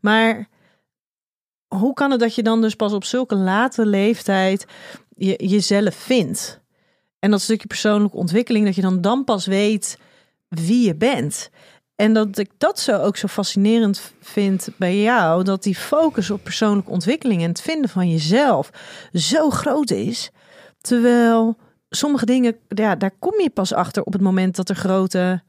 [0.00, 0.48] Maar
[1.66, 4.66] hoe kan het dat je dan dus pas op zulke late leeftijd
[5.16, 6.60] je, jezelf vindt?
[7.18, 9.98] En dat stukje persoonlijke ontwikkeling, dat je dan dan pas weet
[10.48, 11.50] wie je bent.
[11.94, 16.42] En dat ik dat zo ook zo fascinerend vind bij jou, dat die focus op
[16.42, 18.70] persoonlijke ontwikkeling en het vinden van jezelf
[19.12, 20.30] zo groot is.
[20.80, 21.56] Terwijl
[21.88, 25.42] sommige dingen, ja, daar kom je pas achter op het moment dat er grote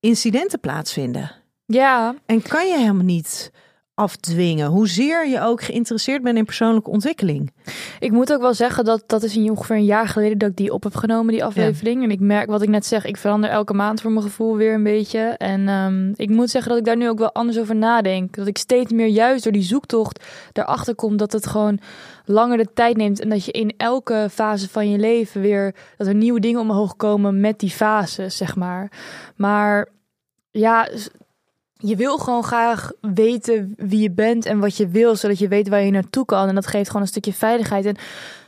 [0.00, 1.32] incidenten plaatsvinden.
[1.66, 3.52] Ja, En kan je helemaal niet
[3.94, 4.66] afdwingen.
[4.66, 7.52] Hoezeer je ook geïnteresseerd bent in persoonlijke ontwikkeling.
[7.98, 10.72] Ik moet ook wel zeggen dat dat is ongeveer een jaar geleden dat ik die
[10.72, 12.02] op heb genomen, die aflevering.
[12.02, 14.74] En ik merk wat ik net zeg, ik verander elke maand voor mijn gevoel weer
[14.74, 15.20] een beetje.
[15.20, 18.36] En ehm, ik moet zeggen dat ik daar nu ook wel anders over nadenk.
[18.36, 21.78] Dat ik steeds meer juist door die zoektocht erachter kom dat het gewoon
[22.24, 23.20] langer de tijd neemt.
[23.20, 26.96] En dat je in elke fase van je leven weer, dat er nieuwe dingen omhoog
[26.96, 28.92] komen met die fases, zeg maar.
[29.36, 29.88] Maar
[30.50, 30.88] ja,
[31.76, 35.68] je wil gewoon graag weten wie je bent en wat je wil, zodat je weet
[35.68, 36.48] waar je naartoe kan.
[36.48, 37.86] En dat geeft gewoon een stukje veiligheid.
[37.86, 37.96] En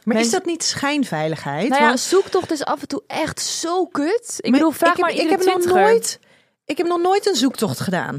[0.05, 1.69] Maar is dat niet schijnveiligheid?
[1.69, 4.35] nou ja, Want- zoektocht is af en toe echt zo kut.
[4.37, 6.21] Ik Maar bedoel, vraag ik heb, maar ik iedere heb nog nooit,
[6.65, 8.17] ik heb nog nooit een zoektocht gedaan.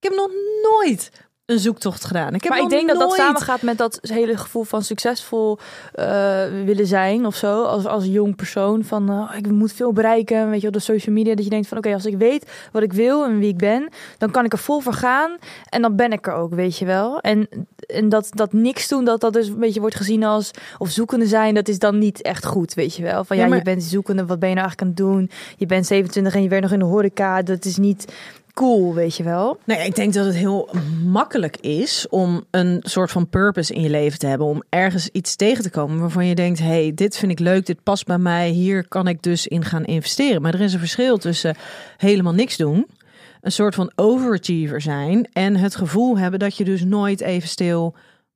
[0.00, 0.30] Ik heb nog
[0.62, 1.10] nooit
[1.46, 2.34] een zoektocht gedaan.
[2.34, 5.58] Ik heb maar ik denk dat dat nooit- samengaat met dat hele gevoel van succesvol
[5.92, 7.62] eh, willen zijn of zo.
[7.62, 10.50] Als, als jong persoon van eh, ik moet veel bereiken.
[10.50, 11.34] Weet je, op de social media.
[11.34, 13.88] Dat je denkt van oké, als ik weet wat ik wil en wie ik ben,
[14.18, 15.36] dan kan ik er vol voor gaan.
[15.68, 17.20] En dan ben ik er ook, weet je wel.
[17.20, 17.48] En,
[17.86, 21.26] en dat, dat niks doen, dat dat dus een beetje wordt gezien als of zoekende
[21.26, 23.24] zijn, dat is dan niet echt goed, weet je wel.
[23.24, 25.30] Van ja, Ja, maar- je bent zoekende, wat ben je nou eigenlijk aan het doen?
[25.56, 27.42] Je bent 27 en je werkt nog in de horeca.
[27.42, 28.12] Dat is niet
[28.54, 29.58] cool, weet je wel.
[29.64, 30.68] Nee, ik denk dat het heel
[31.04, 34.46] makkelijk is om een soort van purpose in je leven te hebben.
[34.46, 37.82] Om ergens iets tegen te komen waarvan je denkt: hey, dit vind ik leuk, dit
[37.82, 40.42] past bij mij, hier kan ik dus in gaan investeren.
[40.42, 41.56] Maar er is een verschil tussen
[41.96, 42.86] helemaal niks doen,
[43.40, 47.94] een soort van overachiever zijn en het gevoel hebben dat je dus nooit even stil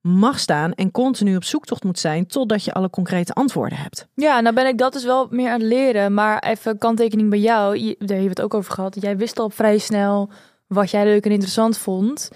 [0.09, 4.07] mag staan en continu op zoektocht moet zijn totdat je alle concrete antwoorden hebt.
[4.15, 6.15] Ja, nou ben ik dat dus wel meer aan het leren.
[6.15, 7.77] Maar even kanttekening bij jou.
[7.77, 8.97] Je, daar hebben we het ook over gehad.
[9.01, 10.31] Jij wist al vrij snel
[10.67, 12.29] wat jij leuk en interessant vond.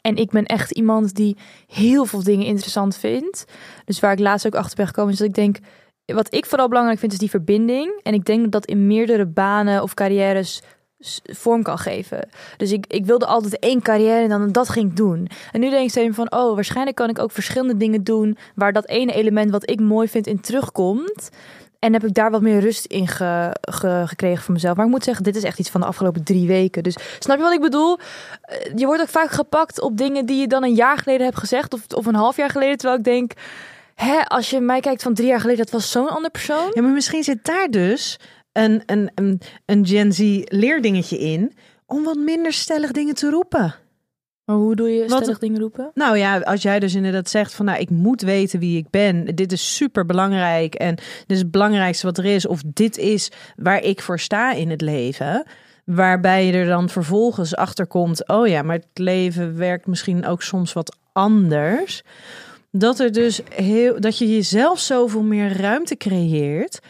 [0.00, 1.36] En ik ben echt iemand die
[1.66, 3.44] heel veel dingen interessant vindt.
[3.84, 5.58] Dus waar ik laatst ook achter ben gekomen is dat ik denk...
[6.04, 8.00] Wat ik vooral belangrijk vind is die verbinding.
[8.02, 10.62] En ik denk dat in meerdere banen of carrières
[11.24, 12.28] vorm kan geven.
[12.56, 15.28] Dus ik, ik wilde altijd één carrière en dan dat ging ik doen.
[15.52, 18.72] En nu denk ik steeds van, oh, waarschijnlijk kan ik ook verschillende dingen doen waar
[18.72, 21.28] dat ene element wat ik mooi vind in terugkomt.
[21.78, 24.76] En heb ik daar wat meer rust in ge- ge- gekregen voor mezelf.
[24.76, 26.82] Maar ik moet zeggen, dit is echt iets van de afgelopen drie weken.
[26.82, 27.98] Dus snap je wat ik bedoel?
[28.42, 31.38] Eh, Je wordt ook vaak gepakt op dingen die je dan een jaar geleden hebt
[31.38, 31.74] gezegd.
[31.74, 32.76] Of, of een half jaar geleden.
[32.76, 33.32] Terwijl ik denk,
[33.94, 36.70] hè, als je mij kijkt van drie jaar geleden, dat was zo'n ander persoon.
[36.74, 38.18] Ja, maar misschien zit daar dus
[38.52, 41.52] een, een, een, een Gen Z leerdingetje in
[41.86, 43.74] om wat minder stellig dingen te roepen.
[44.44, 45.90] Maar hoe doe je Wat- stellig dingen roepen?
[45.94, 49.34] Nou ja, als jij dus inderdaad zegt van nou, ik moet weten wie ik ben.
[49.34, 52.46] Dit is super belangrijk en dit is het belangrijkste wat er is.
[52.46, 55.44] Of dit is waar ik voor sta in het leven.
[55.84, 58.28] Waarbij je er dan vervolgens achter komt.
[58.28, 62.02] Oh ja, maar het leven werkt misschien ook soms wat anders.
[62.70, 66.80] Dat er dus heel dat je jezelf zoveel meer ruimte creëert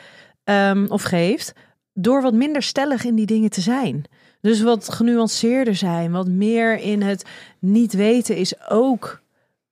[0.49, 1.53] ehm, of geeft.
[1.93, 4.05] Door wat minder stellig in die dingen te zijn.
[4.41, 7.25] Dus wat genuanceerder zijn, wat meer in het
[7.59, 9.23] niet weten is ook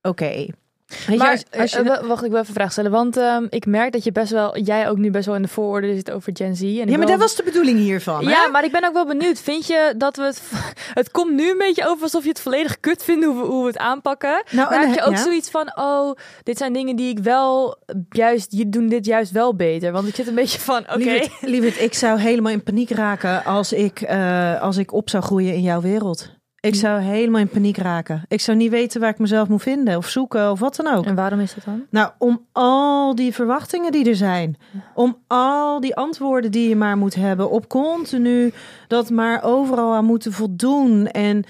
[0.02, 0.46] oké.
[0.87, 2.90] Weet je, Maar als- als je- eh, eh, wacht, ik wil even een vraag stellen.
[2.90, 5.49] Want ehm, ik merk dat je best wel, jij ook nu best wel in de
[5.49, 6.62] vooroordelen zit over Gen Z.
[6.62, 8.25] En ja, maar dat was de bedoeling hiervan.
[8.25, 8.31] hè?
[8.31, 9.38] Ja, maar ik ben ook wel benieuwd.
[9.40, 10.42] Vind je dat we het...
[10.94, 13.61] Het komt nu een beetje over alsof je het volledig kut vindt hoe we, hoe
[13.62, 14.42] we het aanpakken.
[14.51, 15.22] Nou, maar heb je ook ja.
[15.22, 15.72] zoiets van...
[15.79, 17.79] Oh, dit zijn dingen die ik wel
[18.11, 18.53] juist...
[18.53, 19.92] Je doen dit juist wel beter.
[19.92, 20.79] Want ik zit een beetje van...
[20.81, 20.96] Oké.
[20.96, 25.22] Lieverd, lieverd, ik zou helemaal in paniek raken als ik, eh, als ik op zou
[25.22, 26.35] groeien in jouw wereld.
[26.66, 28.22] Ik zou helemaal in paniek raken.
[28.29, 31.05] Ik zou niet weten waar ik mezelf moet vinden of zoeken of wat dan ook.
[31.05, 31.87] En waarom is dat dan?
[31.90, 34.57] Nou, om al die verwachtingen die er zijn.
[34.94, 37.50] Om al die antwoorden die je maar moet hebben.
[37.50, 38.52] Op continu
[38.88, 41.07] dat maar overal aan moeten voldoen.
[41.07, 41.44] En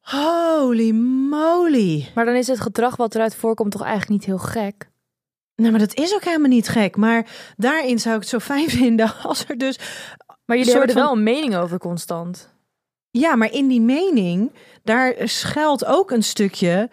[0.00, 0.90] holy
[1.28, 2.10] moly.
[2.14, 4.90] Maar dan is het gedrag wat eruit voorkomt toch eigenlijk niet heel gek?
[5.56, 6.96] Nou, maar dat is ook helemaal niet gek.
[6.96, 9.78] Maar daarin zou ik het zo fijn vinden als er dus...
[10.44, 12.51] Maar jullie hebben er wel een mening over constant.
[13.12, 14.52] Ja, maar in die mening,
[14.84, 16.90] daar schuilt ook een stukje...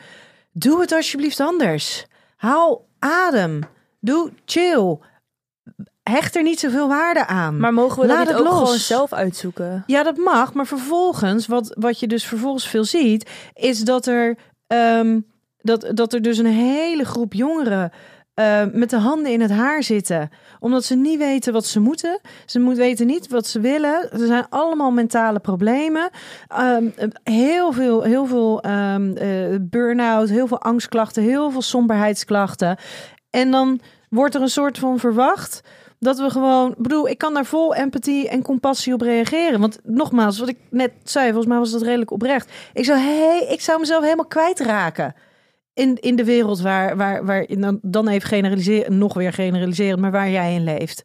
[0.51, 2.05] Doe het alsjeblieft anders.
[2.35, 3.59] Haal adem.
[3.99, 4.97] Doe chill.
[6.03, 7.59] Hecht er niet zoveel waarde aan.
[7.59, 8.57] Maar mogen we dat Laat het ook los.
[8.59, 9.83] gewoon zelf uitzoeken?
[9.87, 10.53] Ja, dat mag.
[10.53, 15.19] Maar vervolgens, wat, wat je dus vervolgens veel ziet, is dat er, ehm,
[15.57, 17.91] dat, dat er dus een hele groep jongeren
[18.39, 20.29] eh, met de handen in het haar zitten.
[20.59, 22.19] Omdat ze niet weten wat ze moeten.
[22.45, 24.11] Ze moeten weten niet wat ze willen.
[24.11, 26.09] Er zijn allemaal mentale problemen.
[26.47, 26.89] Ehm,
[27.23, 28.95] heel veel, heel veel eh,
[29.61, 32.77] burn-out, heel veel angstklachten, heel veel somberheidsklachten.
[33.29, 35.61] En dan wordt er een soort van verwacht
[35.99, 39.59] dat we gewoon, bedoel, ik kan daar vol empathie en compassie op reageren.
[39.59, 42.51] Want nogmaals, wat ik net zei, volgens mij was dat redelijk oprecht.
[42.73, 45.15] Ik zou, hey, ik zou mezelf helemaal kwijtraken
[45.79, 50.11] in, in de wereld waar, waar, waar dan, dan even generaliseren, nog weer generaliseren, maar
[50.11, 51.03] waar jij in leeft.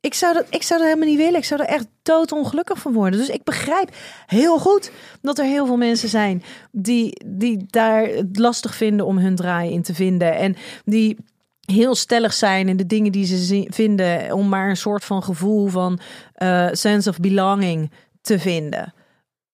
[0.00, 1.38] Ik zou, dat, ik zou dat helemaal niet willen.
[1.38, 3.18] Ik zou er echt doodongelukkig van worden.
[3.18, 3.90] Dus ik begrijp
[4.26, 9.18] heel goed dat er heel veel mensen zijn die, die daar het lastig vinden om
[9.18, 10.36] hun draai in te vinden.
[10.36, 11.16] En die
[11.60, 14.32] heel stellig zijn in de dingen die ze vinden.
[14.32, 15.98] Om maar een soort van gevoel van
[16.34, 18.94] eh, sense of belonging te vinden.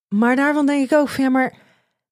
[0.09, 1.55] Maar daarvan denk ik ook van ja, maar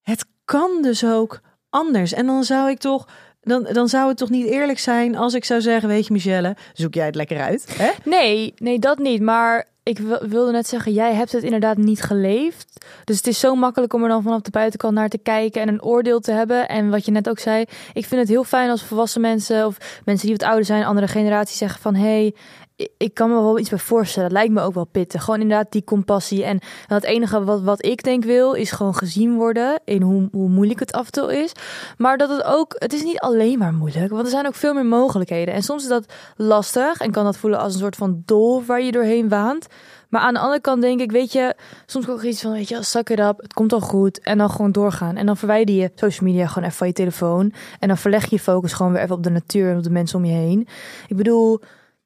[0.02, 1.40] het kan dus ook
[1.74, 2.12] anders.
[2.12, 3.06] En dan zou ik toch.
[3.42, 6.56] Dan, dan zou het toch niet eerlijk zijn als ik zou zeggen: Weet je, Michelle,
[6.72, 7.74] zoek jij het lekker uit.
[7.78, 7.90] Hè?
[8.04, 9.22] Nee, nee, dat niet.
[9.22, 12.86] Maar ik wil- wilde net zeggen, jij hebt het inderdaad niet geleefd.
[13.04, 15.68] Dus het is zo makkelijk om er dan vanaf de buitenkant naar te kijken en
[15.68, 16.68] een oordeel te hebben.
[16.68, 19.76] En wat je net ook zei, ik vind het heel fijn als volwassen mensen of
[20.04, 22.34] mensen die wat ouder zijn, andere generaties zeggen van hé, hey,
[22.76, 24.28] ik- kan me wel iets bij voorstellen.
[24.28, 25.24] Dat lijkt me ook wel pittig.
[25.24, 26.44] Gewoon inderdaad die compassie.
[26.44, 30.48] En het enige wat, wat ik denk wil, is gewoon gezien worden in hoe, hoe
[30.48, 31.52] moeilijk het af en toe is.
[31.96, 34.74] Maar dat het ook, het is niet alleen maar moeilijk, want er zijn ook veel
[34.74, 35.54] meer mogelijkheden.
[35.54, 38.82] En soms is dat lastig en kan dat voelen als een soort van dolf waar
[38.82, 39.66] je doorheen waant.
[40.08, 41.54] Maar aan de andere kant denk ik, weet je,
[41.86, 44.20] soms ook iets van, weet je, suck it up, het komt al goed.
[44.20, 45.16] En dan gewoon doorgaan.
[45.16, 47.52] En dan verwijder je social media gewoon even van je telefoon.
[47.78, 49.90] En dan verleg je je focus gewoon weer even op de natuur en op de
[49.90, 50.68] mensen om je heen.
[51.06, 51.60] Ik bedoel,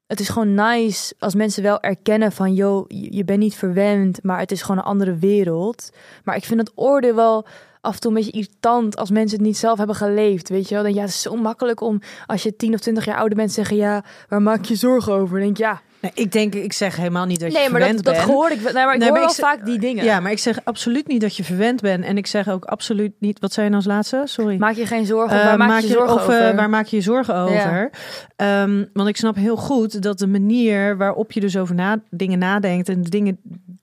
[0.08, 4.38] het is gewoon nice als mensen wel erkennen van, joh, je bent niet verwend, maar
[4.38, 5.90] het is gewoon een andere wereld.
[6.24, 7.46] Maar ik vind het oordeel wel
[7.80, 10.74] af en toe een beetje irritant als mensen het niet zelf hebben geleefd, weet je
[10.74, 10.82] wel.
[10.82, 13.52] Dan ja, het is zo makkelijk om als je 10 of 20 jaar ouder bent
[13.52, 15.28] zeggen, ja, waar maak je zorgen over?
[15.28, 17.80] Dan denk ik, ja, Nee, ik denk, ik zeg helemaal niet dat je nee, maar
[17.80, 18.60] verwend dat, hoor ik.
[18.60, 18.72] wel.
[18.72, 20.04] Nee, maar ik Nee, hoor maar wel ik zeg- vaak die dingen.
[20.04, 22.04] Ja, maar ik zeg absoluut niet dat je verwend bent.
[22.04, 23.40] En ik zeg ook absoluut niet.
[23.40, 24.22] Wat zei je nou als laatste?
[24.24, 24.56] Sorry.
[24.58, 25.36] Maak je geen zorgen.
[25.36, 26.54] Of Eh, waar maak, je je zorgen of, over?
[26.56, 27.90] waar maak je je zorgen over?
[28.36, 32.38] Ehm, want ik snap heel goed dat de manier waarop je dus over na, dingen
[32.38, 33.40] nadenkt en de dingen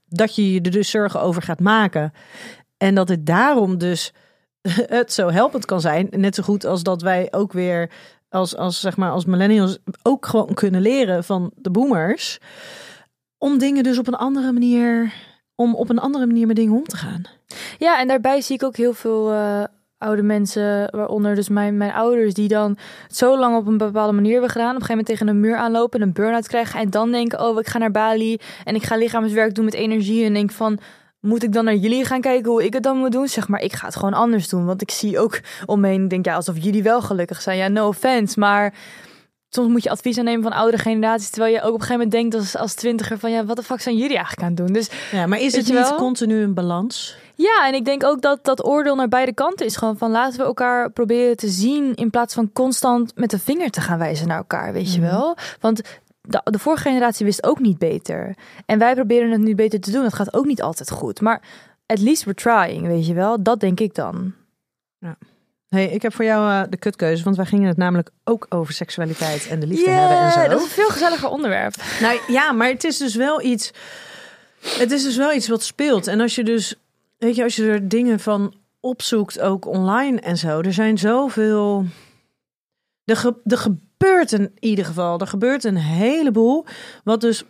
[0.10, 2.12] dat je je er dus zorgen over gaat maken.
[2.78, 4.14] En dat het daarom dus
[5.00, 6.08] het zo helpend kan zijn.
[6.12, 7.92] Net zo goed als dat wij ook weer
[8.36, 12.40] als, als, zeg maar, als millennials ook gewoon kunnen leren van de boomers.
[13.38, 15.14] Om dingen dus op een andere manier,
[15.56, 17.24] om op een andere manier met dingen om te gaan.
[17.78, 19.64] Ja, en daarbij zie ik ook heel veel eh,
[19.98, 24.32] oude mensen, waaronder dus mijn, mijn ouders, die dan zo lang op een bepaalde manier
[24.32, 24.76] hebben gedaan.
[24.76, 26.80] Op een gegeven moment tegen een muur aanlopen en een burn-out krijgen.
[26.80, 30.26] En dan denken, oh, ik ga naar Bali en ik ga lichaamswerk doen met energie.
[30.26, 30.80] En denk van,
[31.26, 33.28] moet ik dan naar jullie gaan kijken hoe ik het dan moet doen?
[33.28, 34.66] Zeg maar, ik ga het gewoon anders doen.
[34.66, 37.58] Want ik zie ook om me heen, ik denk ja, alsof jullie wel gelukkig zijn.
[37.58, 38.74] Ja, no offense, maar...
[39.50, 42.12] Soms moet je advies aannemen van oudere generaties, terwijl je ook op een gegeven moment
[42.32, 44.74] denkt als, als twintiger van ja, wat de fuck zijn jullie eigenlijk aan het doen?
[44.74, 45.96] Dus Ja, maar is het niet wel?
[45.96, 47.18] continu een balans?
[47.36, 49.76] Ja, en ik denk ook dat dat oordeel naar beide kanten is.
[49.76, 53.70] Gewoon van laten we elkaar proberen te zien in plaats van constant met de vinger
[53.70, 55.10] te gaan wijzen naar elkaar, weet je Mhm.
[55.10, 55.38] wel?
[55.60, 55.82] Want
[56.28, 58.36] de, de vorige generatie wist ook niet beter.
[58.66, 60.04] En wij proberen het nu beter te doen.
[60.04, 61.22] Het gaat ook niet altijd goed.
[61.22, 61.42] Maar
[61.86, 63.44] at least we're trying, weet je wel?
[63.44, 64.34] Dat denk ik dan.
[65.70, 68.74] Hey, ik heb voor jou eh, de kutkeuze, want wij gingen het namelijk ook over
[68.74, 70.48] seksualiteit en de liefde hebben en zo.
[70.48, 71.76] dat is een veel gezelliger onderwerp.
[72.02, 73.72] Nou ja, maar het is dus wel iets.
[74.60, 76.08] Het is dus wel iets wat speelt.
[76.08, 76.76] En als je dus,
[77.18, 81.86] weet je, als je er dingen van opzoekt, ook online en zo, er zijn zoveel.
[83.06, 83.58] Er, ge, er
[83.98, 86.66] gebeurt in ieder geval, er gebeurt een heleboel.
[87.04, 87.44] Wat dus,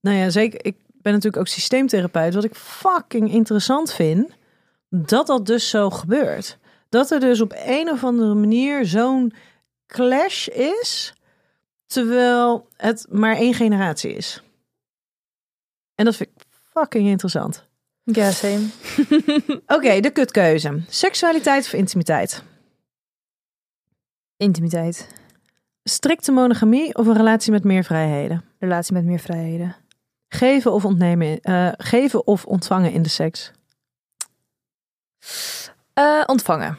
[0.00, 2.34] nou ja, zeker, ik ben natuurlijk ook systeemtherapeut.
[2.34, 4.30] Wat ik fucking interessant vind,
[4.88, 6.58] dat dat dus zo gebeurt.
[6.88, 9.32] Dat er dus op een of andere manier zo'n
[9.86, 11.14] clash is,
[11.86, 14.42] terwijl het maar één generatie is.
[15.94, 17.64] En dat vind ik fucking interessant.
[18.04, 18.66] Ja, same.
[19.76, 20.82] Oké, de kutkeuze.
[20.88, 22.42] Seksualiteit of intimiteit?
[24.36, 25.08] Intimiteit.
[25.84, 28.44] Strikte monogamie of een relatie met meer vrijheden?
[28.58, 29.76] Relatie met meer vrijheden.
[30.28, 33.52] Geven of ontnemen, eh, geven of ontvangen in de seks?
[35.94, 36.78] Eh, ontvangen.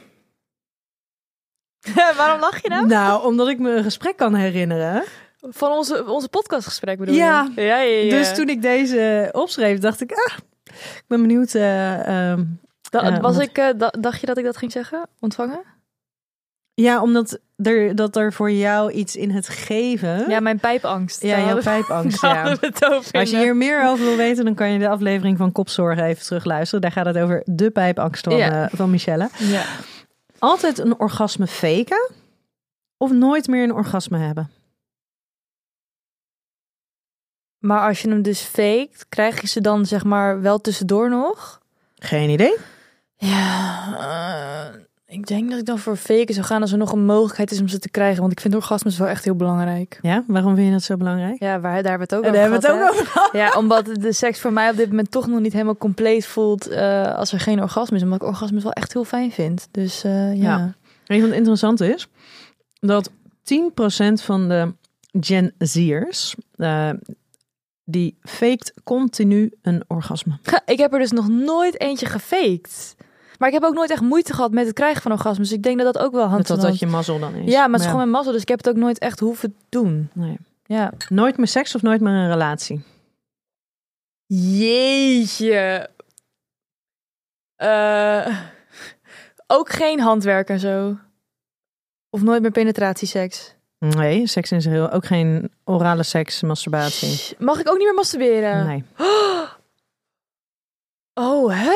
[2.18, 2.88] Waarom lach je nou?
[2.88, 5.04] Nou, omdat ik me een gesprek kan herinneren.
[5.50, 7.50] Van onze, onze podcastgesprek bedoel Ja.
[7.56, 7.62] je?
[7.62, 8.10] Ja, ja, ja.
[8.10, 11.54] Dus toen ik deze opschreef, dacht ik, ah, ik ben benieuwd.
[11.54, 12.44] eh, ehm,
[12.90, 15.08] Da- eh, was omdat- ik, da- dacht je dat ik dat ging zeggen?
[15.20, 15.62] Ontvangen?
[16.74, 20.30] Ja, omdat er, dat er voor jou iets in het geven.
[20.30, 21.22] Ja, mijn pijpangst.
[21.22, 22.22] ja jouw pijpangst.
[22.22, 22.58] Ja.
[23.12, 26.24] Als je hier meer over wil weten, dan kan je de aflevering van Kopzorgen even
[26.24, 26.82] terugluisteren.
[26.82, 28.64] Daar gaat het over de pijpangst van, Ja.
[28.64, 29.30] eh, van Michelle.
[29.38, 29.64] Ja.
[30.40, 32.12] Altijd een orgasme faken
[32.98, 34.50] of nooit meer een orgasme hebben?
[37.60, 41.62] Maar als je hem dus faked, krijg je ze dan zeg maar wel tussendoor nog?
[41.96, 42.56] Geen idee.
[43.16, 44.80] Ja, eh,
[45.14, 47.62] ik denk dat ik dan voor faken zou gaan als er nog een mogelijkheid is
[47.62, 48.20] om ze te krijgen.
[48.20, 50.00] Want ik vind orgasmes wel echt heel belangrijk.
[50.02, 51.40] Ja, waarom vind je dat zo belangrijk?
[51.40, 53.30] Ja, waar, daar hebben we het ook over hebben we het gehad, ook over gehad.
[53.34, 56.68] Ja, omdat de seks voor mij op dit moment toch nog niet helemaal compleet voelt
[56.68, 58.04] eh, als er geen orgasme is.
[58.04, 59.68] Omdat ik orgasmes wel echt heel fijn vind.
[59.72, 60.58] Dus eh, ja.
[60.58, 60.74] Ja.
[61.06, 62.08] Weet je wat interessant is?
[62.80, 63.14] Dat 10%
[64.14, 64.74] van de
[65.20, 66.90] Gen Z'ers, eh,
[67.84, 70.40] die faked continu een orgasme.
[70.66, 72.96] Ik heb er dus nog nooit eentje gefaked.
[73.44, 75.48] Maar ik heb ook nooit echt moeite gehad met het krijgen van orgasmes.
[75.48, 77.52] Dus ik denk dat dat ook wel Met hand dat dat je mazzel dan is.
[77.52, 78.32] Ja, maar het is gewoon mijn mazzel.
[78.32, 80.10] Dus ik heb het ook nooit echt hoeven doen.
[80.14, 80.38] Nee.
[80.66, 80.94] Ja.
[81.10, 82.84] Nooit meer seks of nooit meer een relatie?
[84.26, 85.90] Jeetje.
[87.56, 88.38] Eh,
[89.48, 90.98] ook geen handwerk en zo.
[92.10, 93.56] Of nooit meer penetratieseks.
[93.80, 94.92] Nee, seks in zijn heel.
[94.92, 97.36] Ook geen orale seks, masturbatie.
[97.40, 98.66] Mag ik ook niet meer masturberen?
[98.66, 98.84] Nee.
[101.16, 101.74] Oh, hè?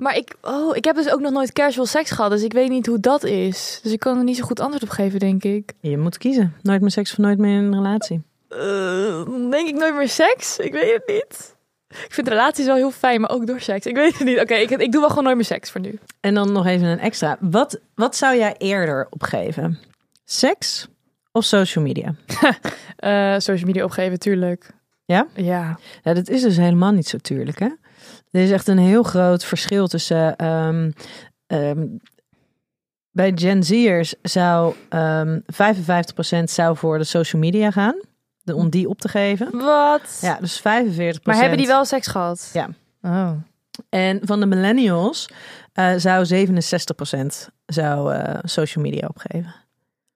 [0.00, 2.30] Maar ik, oh, ik heb dus ook nog nooit casual seks gehad.
[2.30, 3.80] Dus ik weet niet hoe dat is.
[3.82, 5.72] Dus ik kan er niet zo goed antwoord op geven, denk ik.
[5.80, 6.54] Je moet kiezen.
[6.62, 8.22] Nooit meer seks of nooit meer een relatie.
[8.48, 10.58] Eh, denk ik nooit meer seks?
[10.58, 11.56] Ik weet het niet.
[11.88, 13.86] Ik vind relaties wel heel fijn, maar ook door seks.
[13.86, 14.40] Ik weet het niet.
[14.40, 15.98] Oké, ik, ik doe wel gewoon nooit meer seks voor nu.
[16.20, 17.36] En dan nog even een extra.
[17.40, 19.78] Wat, wat zou jij eerder opgeven?
[20.24, 20.88] Seks
[21.32, 22.14] of social media?
[23.00, 24.70] Eh, social media opgeven, tuurlijk.
[25.04, 25.26] Ja?
[25.34, 25.78] Ja.
[26.02, 27.68] Ja, dat is dus helemaal niet zo tuurlijk, hè?
[28.30, 30.36] Er is echt een heel groot verschil tussen...
[30.36, 30.90] ehm,
[31.46, 31.86] ehm,
[33.10, 38.00] bij Gen Z'ers zou ehm 55% zou voor de social media gaan.
[38.42, 39.58] De, om die op te geven.
[39.58, 40.18] Wat?
[40.20, 40.62] Ja, dus 45%.
[41.22, 42.50] Maar hebben die wel seks gehad?
[42.52, 42.68] Ja.
[43.02, 43.32] Oh.
[43.88, 45.28] En van de millennials
[45.72, 47.26] eh, zou 67%
[47.66, 49.54] zou eh, social media opgeven.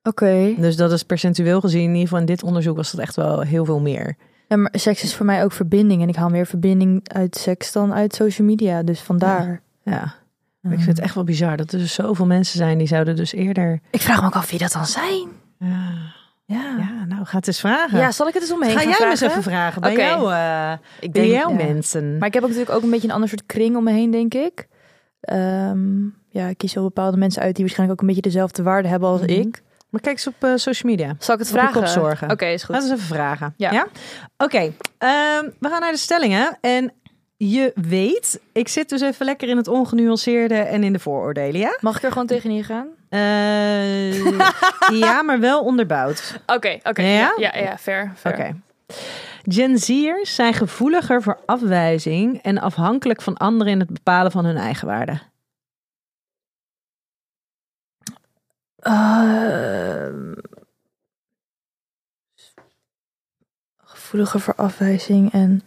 [0.03, 0.55] Oké.
[0.59, 3.41] Dus dat is percentueel gezien, in ieder geval in dit onderzoek was dat echt wel
[3.41, 4.17] heel veel meer.
[4.49, 6.03] Ja, maar seks is voor mij ook verbinding.
[6.03, 8.83] En ik haal meer verbinding uit seks dan uit social media.
[8.83, 9.61] Dus vandaar.
[9.83, 10.15] Ja.
[10.61, 13.17] Maar Ik vind het echt wel bizar dat er dus zoveel mensen zijn die zouden
[13.17, 13.81] dus eerder.
[13.91, 15.29] Ik vraag me ook af wie dat dan zijn.
[15.59, 15.93] Ja,
[16.45, 16.77] Ja.
[16.79, 17.99] ja nou ga het eens vragen.
[17.99, 19.39] Ja, zal ik het eens omheen Ga gaan jij me eens vragen?
[19.39, 21.57] even vragen bij jou, eh Ik bij denk, jouw ja.
[21.57, 22.19] mensen.
[22.19, 24.11] Maar ik heb ook natuurlijk ook een beetje een ander soort kring om me heen,
[24.11, 24.67] denk ik.
[25.21, 28.89] Ehm, ja, ik kies wel bepaalde mensen uit die waarschijnlijk ook een beetje dezelfde waarde
[28.89, 29.31] hebben als Mhm.
[29.31, 29.63] ik.
[29.95, 31.15] Maar kijk eens op eh, social media.
[31.19, 32.31] Zal ik het vragen?
[32.31, 32.75] Oké, is goed.
[32.75, 33.55] Laten we even vragen.
[33.57, 33.87] Ja.
[34.37, 36.59] Oké, ehm, we gaan naar de stellingen.
[36.61, 36.93] En
[37.37, 41.79] je weet, ik zit dus even lekker in het ongenuanceerde en in de vooroordelen, ja?
[41.81, 42.87] Mag ik er gewoon tegen hier gaan?
[43.09, 44.25] Eh,
[45.01, 46.39] ja, maar wel onderbouwd.
[46.57, 47.03] Oké, oké.
[47.03, 47.33] Ja?
[47.37, 47.57] ja?
[47.57, 48.13] Ja, fair.
[48.17, 48.35] fair.
[48.35, 48.55] Oké.
[49.43, 54.57] Gen Z'ers zijn gevoeliger voor afwijzing en afhankelijk van anderen in het bepalen van hun
[54.57, 55.21] eigenwaarde.
[58.85, 60.33] Ehm,
[63.77, 65.63] gevoeliger voor afwijzing en.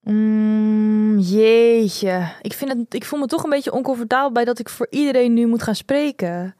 [0.00, 2.32] Mm, jeetje.
[2.40, 5.32] Ik, vind het, ik voel me toch een beetje oncomfortabel bij dat ik voor iedereen
[5.34, 6.54] nu moet gaan spreken.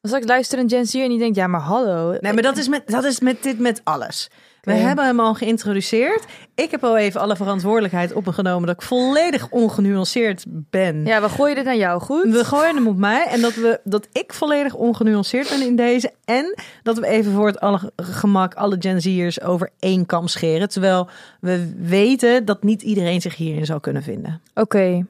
[0.00, 2.16] Als ik luister een Gen Z en die denkt, ja, maar hallo.
[2.20, 4.30] Nee, maar dat is met, dat is met dit met alles.
[4.62, 6.24] We hebben hem al geïntroduceerd.
[6.54, 11.04] Ik heb al even alle verantwoordelijkheid op me genomen dat ik volledig ongenuanceerd ben.
[11.04, 12.32] Ja, we gooien dit naar jou, goed?
[12.32, 16.12] We gooien hem op mij en dat, we, dat ik volledig ongenuanceerd ben in deze.
[16.24, 20.68] En dat we even voor het alle gemak alle Gen Z'ers over één kam scheren.
[20.68, 21.08] Terwijl
[21.40, 24.42] we weten dat niet iedereen zich hierin zou kunnen vinden.
[24.54, 25.06] Oké.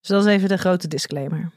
[0.00, 1.50] Dus dat is even de grote disclaimer.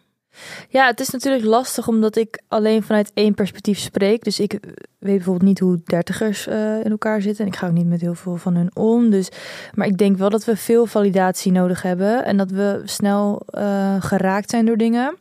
[0.70, 4.24] Ja, het is natuurlijk lastig omdat ik alleen vanuit één perspectief spreek.
[4.24, 4.52] Dus ik
[5.00, 7.46] weet bijvoorbeeld niet hoe dertigers eh, in elkaar zitten.
[7.46, 9.10] En ik ga ook niet met heel veel van hun om.
[9.10, 9.30] Dus,
[9.74, 12.26] maar ik denk wel dat we veel validatie nodig hebben.
[12.26, 15.18] En dat we snel eh, geraakt zijn door dingen.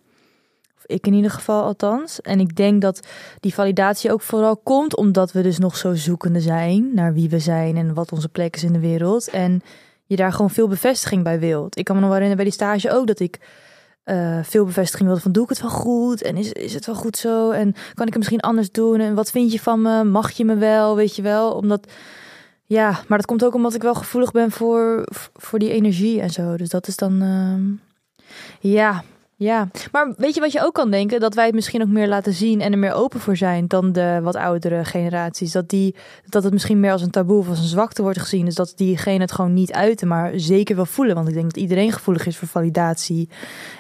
[0.76, 2.20] Of ik in ieder geval althans.
[2.20, 3.07] En ik denk dat
[3.40, 7.38] die validatie ook vooral komt omdat we dus nog zo zoekende zijn naar wie we
[7.38, 9.29] zijn en wat onze plek is in de wereld.
[9.29, 9.62] En
[10.07, 11.79] je daar gewoon veel bevestiging bij wilt.
[11.79, 13.38] Ik kan me nog wel herinneren bij die stage ook dat ik
[14.07, 16.23] eh, veel bevestiging wilde van doe ik het wel goed?
[16.23, 17.51] En is, is het wel goed zo?
[17.51, 19.01] En kan ik het misschien anders doen?
[19.01, 20.05] En wat vind je van me?
[20.05, 20.97] Mag je me wel?
[20.97, 21.53] Weet je wel?
[21.53, 21.92] Omdat
[22.64, 26.31] ja maar dat komt ook omdat ik wel gevoelig ben voor voor die energie en
[26.31, 26.57] zo.
[26.57, 27.64] Dus dat is dan ehm,
[28.61, 29.05] ja
[29.37, 32.09] ja maar weet je wat je ook kan denken dat wij het misschien ook meer
[32.09, 35.94] laten zien en er meer open voor zijn dan de wat oudere generaties dat die
[36.27, 38.72] dat het misschien meer als een taboe of als een zwakte wordt gezien dus dat
[38.77, 42.27] diegene het gewoon niet uiten maar zeker wel voelen want ik denk dat iedereen gevoelig
[42.27, 43.29] is voor validatie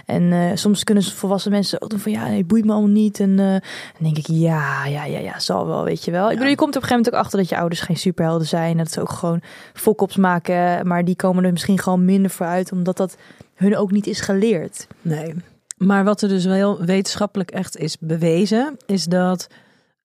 [0.06, 3.20] en eh, soms kunnen volwassen mensen ook doen van ja, nee, boeit me allemaal niet.
[3.20, 3.60] En eh, dan
[3.98, 6.30] denk ik, ja, ja, ja, ja, zal wel, weet je wel.
[6.30, 8.46] Ik bedoel, je komt op een gegeven moment ook achter dat je ouders geen superhelden
[8.46, 8.70] zijn.
[8.70, 9.42] En dat ze ook gewoon
[9.72, 10.86] fokkops maken.
[10.86, 13.16] Maar die komen er misschien gewoon minder voor uit, omdat dat
[13.56, 14.86] hun ook niet is geleerd.
[15.02, 15.34] Nee.
[15.76, 19.46] Maar wat er dus wel wetenschappelijk echt is bewezen, is dat.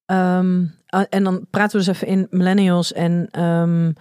[0.05, 3.27] ehm, ah, en dan praten we dus even in millennials en.
[3.31, 3.91] ehm,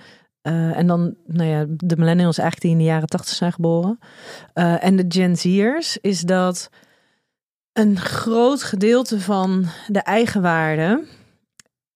[0.41, 3.99] eh, en dan, nou ja, de millennials eigenlijk die in de jaren tachtig zijn geboren.
[4.53, 6.71] Eh, en de Gen Z'ers is dat
[7.73, 11.05] een groot gedeelte van de eigenwaarde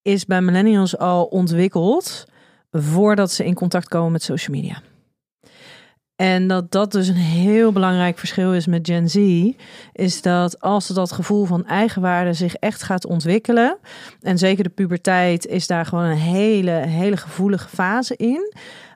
[0.02, 2.24] is bij millennials al ontwikkeld
[2.70, 4.82] voordat ze in contact komen met social media.
[6.16, 9.50] En dat dat dus een heel belangrijk verschil is met Gen Z,
[9.92, 13.79] is dat als dat gevoel van eigenwaarde zich echt gaat ontwikkelen,
[14.20, 18.53] en zeker de puberteit is daar gewoon een hele, hele gevoelige fase in,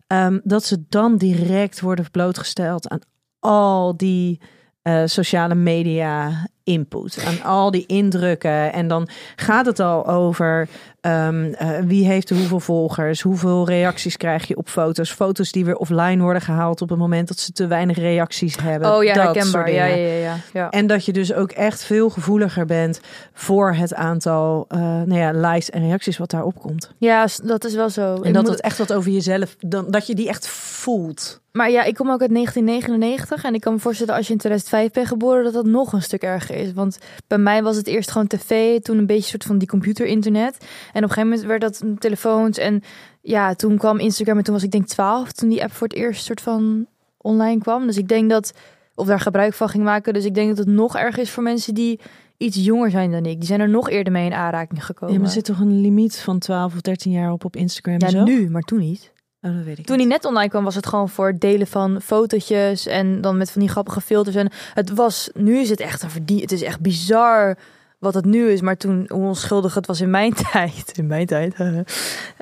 [0.07, 3.01] ehm, dat ze dan direct worden blootgesteld aan
[3.41, 4.41] al die
[4.83, 8.73] eh, sociale media input, aan al die indrukken.
[8.73, 10.69] En dan gaat het al over
[11.01, 15.77] ehm, eh, wie heeft hoeveel volgers, hoeveel reacties krijg je op foto's, foto's die weer
[15.77, 18.95] offline worden gehaald op het moment dat ze te weinig reacties hebben.
[18.97, 19.62] Oh ja, dat herkenbaar.
[19.69, 20.71] soort Ja, ja, ja, ja.
[20.71, 23.01] En dat je dus ook echt veel gevoeliger bent
[23.33, 26.91] voor het aantal uh, nou ja, likes en reacties wat daarop komt.
[26.99, 28.14] Ja, dat is wel zo.
[28.14, 31.41] En Ik dat moet- het echt wat over jezelf, dan, dat je die echt voelt.
[31.53, 34.39] Maar ja, ik kom ook uit 1999 en ik kan me voorstellen als je in
[34.39, 36.58] 2005 bent geboren dat dat nog een stuk erger is.
[36.75, 40.57] Want bij mij was het eerst gewoon tv, toen een beetje soort van die computer-internet.
[40.59, 42.83] En op een gegeven moment werd dat telefoons en
[43.21, 45.97] ja, toen kwam Instagram en toen was ik denk 12 toen die app voor het
[45.97, 46.87] eerst soort van
[47.17, 47.87] online kwam.
[47.87, 48.53] Dus ik denk dat,
[48.95, 50.13] of daar gebruik van ging maken.
[50.13, 52.01] Dus ik denk dat het nog erger is voor mensen die
[52.37, 53.39] iets jonger zijn dan ik.
[53.39, 55.15] Die zijn er nog eerder mee in aanraking gekomen.
[55.15, 58.01] Ja, maar er zit toch een limiet van 12 of 13 jaar op op Instagram
[58.01, 58.25] ja, zo?
[58.25, 59.13] nu, maar toen niet.
[59.43, 60.07] Oh, dat weet ik Toen niet.
[60.07, 63.51] hij net online kwam, was het gewoon voor het delen van fotootjes en dan met
[63.51, 64.36] van die grappige filters.
[64.36, 66.41] En het was, nu is het echt een verdien.
[66.41, 67.59] Het is echt bizar
[67.99, 68.61] wat het nu is.
[68.61, 70.92] Maar toen, hoe onschuldig het was in mijn tijd.
[70.99, 71.55] In mijn tijd.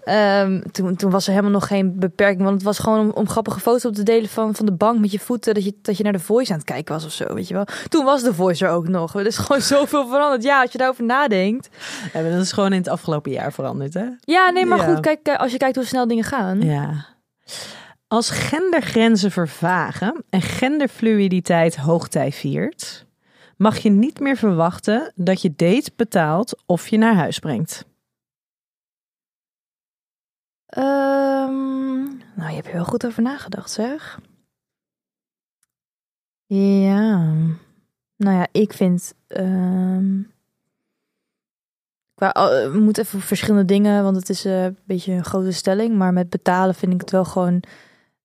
[0.07, 2.43] Ehm, toen, toen was er helemaal nog geen beperking.
[2.43, 4.99] Want het was gewoon om, om grappige foto's op te delen van, van de bank
[5.01, 5.55] met je voeten.
[5.55, 7.55] Dat je, dat je naar de voice aan het kijken was of zo, weet je
[7.55, 7.65] wel.
[7.89, 9.15] Toen was de voice er ook nog.
[9.15, 10.43] Er is gewoon zoveel veranderd.
[10.43, 11.69] Ja, als je daarover nadenkt.
[12.13, 14.05] Ja, dat is gewoon in het afgelopen jaar veranderd, hè?
[14.21, 14.85] Ja, nee, maar Ja.
[14.95, 15.01] goed.
[15.01, 16.61] Kijk, eh, als je kijkt hoe snel dingen gaan.
[16.61, 17.07] Ja.
[18.09, 23.06] Als gendergrenzen vervagen en genderfluiditeit hoogtij viert,
[23.57, 27.85] mag je niet meer verwachten dat je date betaalt of je naar huis brengt.
[30.67, 32.03] Ehm,
[32.35, 34.21] nou, je hebt er heel goed over nagedacht, zeg.
[36.47, 37.17] Ja.
[38.17, 39.15] Nou ja, ik vind.
[39.27, 40.23] ehm,
[42.15, 45.53] qua, oh, we moeten even verschillende dingen, want het is eh, een beetje een grote
[45.53, 45.97] stelling.
[45.97, 47.63] Maar met betalen vind ik het wel gewoon.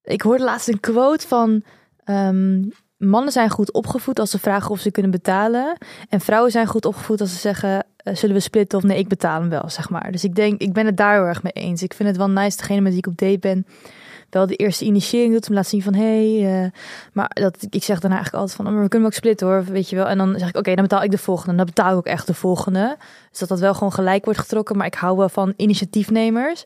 [0.04, 1.64] Ik hoorde laatst een quote van.
[2.04, 2.64] ehm,
[3.02, 5.78] mannen zijn goed opgevoed als ze vragen of ze kunnen betalen.
[6.10, 9.08] En vrouwen zijn goed opgevoed als ze zeggen: eh, zullen we splitten of nee, ik
[9.08, 10.12] betaal hem wel, zeg maar.
[10.12, 11.84] Dus ik denk, ik ben het daar heel erg mee eens.
[11.84, 13.66] Ik vind het wel nice, degene met wie ik op date ben,
[14.30, 16.72] wel de eerste initiëring doet, hem laat zien van hé, hey, eh,
[17.14, 19.64] maar dat ik zeg daarna eigenlijk altijd van, oh, maar we kunnen ook splitten hoor,
[19.64, 20.08] weet je wel.
[20.08, 21.52] En dan zeg ik, oké, dan betaal ik de volgende.
[21.52, 22.98] En dan betaal ik ook echt de volgende.
[23.30, 24.78] Dus dat dat wel gewoon gelijk wordt getrokken.
[24.78, 26.64] Maar ik hou wel van initiatiefnemers.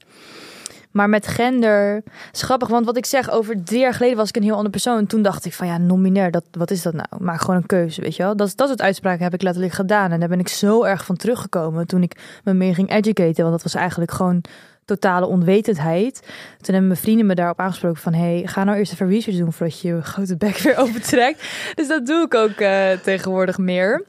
[0.95, 4.35] Maar met gender, is grappig, want wat ik zeg, over drie jaar geleden was ik
[4.35, 5.05] een heel andere persoon.
[5.05, 7.07] Toen dacht ik van ja, nominair, dat, wat is dat nou?
[7.19, 8.35] Maak gewoon een keuze, weet je wel.
[8.35, 10.11] Dat, dat soort uitspraken heb ik letterlijk gedaan.
[10.11, 13.43] En daar ben ik zo erg van teruggekomen toen ik me meer ging educaten.
[13.43, 14.43] Want dat was eigenlijk gewoon
[14.85, 16.19] totale onwetendheid.
[16.57, 18.13] Toen hebben mijn vrienden me daarop aangesproken van...
[18.13, 21.43] hey, ga nou eerst even research doen voordat je je grote bek weer opentrekt.
[21.73, 24.05] Dus dat doe ik ook eh, tegenwoordig meer.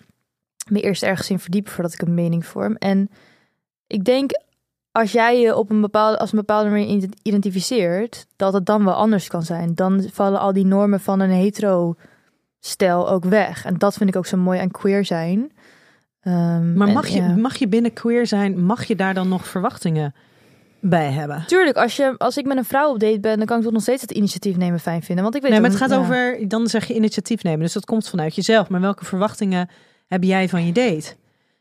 [0.71, 2.77] Me eerst ergens in verdiepen voordat ik een mening vorm.
[2.77, 3.11] En
[3.87, 4.31] ik denk,
[4.97, 8.27] als jij je op een bepaalde, als een bepaalde manier ident- identificeert...
[8.37, 9.75] dat het dan wel anders kan zijn.
[9.75, 13.65] Dan vallen al die normen van een hetero-stijl ook weg.
[13.65, 15.53] En dat vind ik ook zo mooi aan queer zijn...
[16.21, 17.37] Ehm, Maar en mag je, ja.
[17.37, 20.15] mag je binnen queer zijn, mag je daar dan nog verwachtingen
[20.81, 21.45] bij hebben?
[21.47, 23.73] Tuurlijk, als, je, als ik met een vrouw op date ben, dan kan ik toch
[23.73, 25.25] nog steeds het initiatief nemen fijn vinden.
[25.25, 25.97] Want ik weet Nee, maar het gaat ja.
[25.97, 27.61] over, dan zeg je initiatief nemen.
[27.61, 28.69] Dus dat komt vanuit jezelf.
[28.69, 29.69] Maar welke verwachtingen
[30.07, 31.15] heb jij van je date?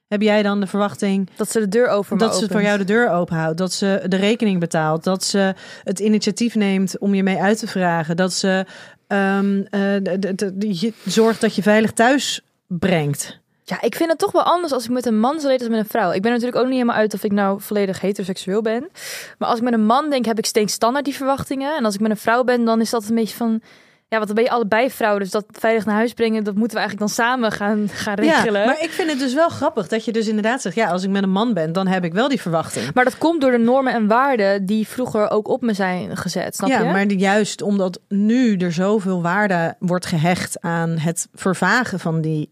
[0.08, 2.52] Heb jij dan de verwachting dat ze de deur me dat ze opent.
[2.52, 3.58] voor jou de deur openhoudt?
[3.58, 5.04] Dat ze de rekening betaalt?
[5.04, 5.54] Dat ze
[5.84, 8.16] het initiatief neemt om je mee uit te vragen?
[8.18, 8.66] Dat ze
[9.08, 13.40] de- de- de- de- je zorgt dat je veilig thuis brengt?
[13.64, 15.80] Ja, ik vind het toch wel anders als ik met een man daten dan met
[15.80, 16.12] een vrouw.
[16.12, 18.90] Ik ben natuurlijk ook niet helemaal uit of ik nou volledig heteroseksueel ben.
[19.38, 21.78] Maar als ik met een man denk, heb ik steeds standaard die verwachtingen.
[21.78, 23.62] En als ik met een vrouw ben, dan is dat een beetje van...
[24.08, 25.18] Ja, want dan ben je allebei vrouw.
[25.18, 28.62] Dus dat veilig naar huis brengen, dat moeten we eigenlijk dan samen gaan, gaan regelen.
[28.62, 30.76] Ja, maar ik vind het dus wel grappig dat je dus inderdaad zegt...
[30.76, 32.94] ja, als ik met een man ben, dan heb ik wel die verwachting.
[32.94, 36.56] Maar dat komt door de normen en waarden die vroeger ook op me zijn gezet,
[36.56, 36.92] snap ja, je?
[36.92, 42.52] maar die- juist omdat nu er zoveel waarde wordt gehecht aan het vervagen van die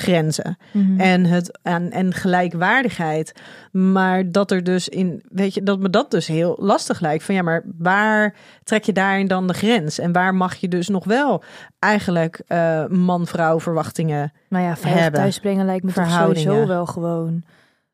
[0.00, 1.00] gendergrenzen Mhm.
[1.00, 3.32] en het aan en gelijkwaardigheid,
[3.72, 7.24] maar dat er dus in, weet je, dat me dat dus heel lastig lijkt.
[7.24, 8.34] Van ja, maar waar
[8.64, 11.42] trek je daarin dan de grens en waar mag je dus nog wel
[11.78, 14.32] eigenlijk eh, man-vrouw verwachtingen?
[14.48, 17.42] Nou ja, veilig thuisbrengen lijkt me toch sowieso wel gewoon.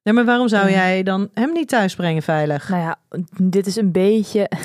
[0.02, 0.74] Nee, maar waarom zou Ja.
[0.74, 2.68] jij dan hem niet thuis brengen veilig?
[2.68, 2.96] Nou ja,
[3.42, 4.50] dit is een beetje.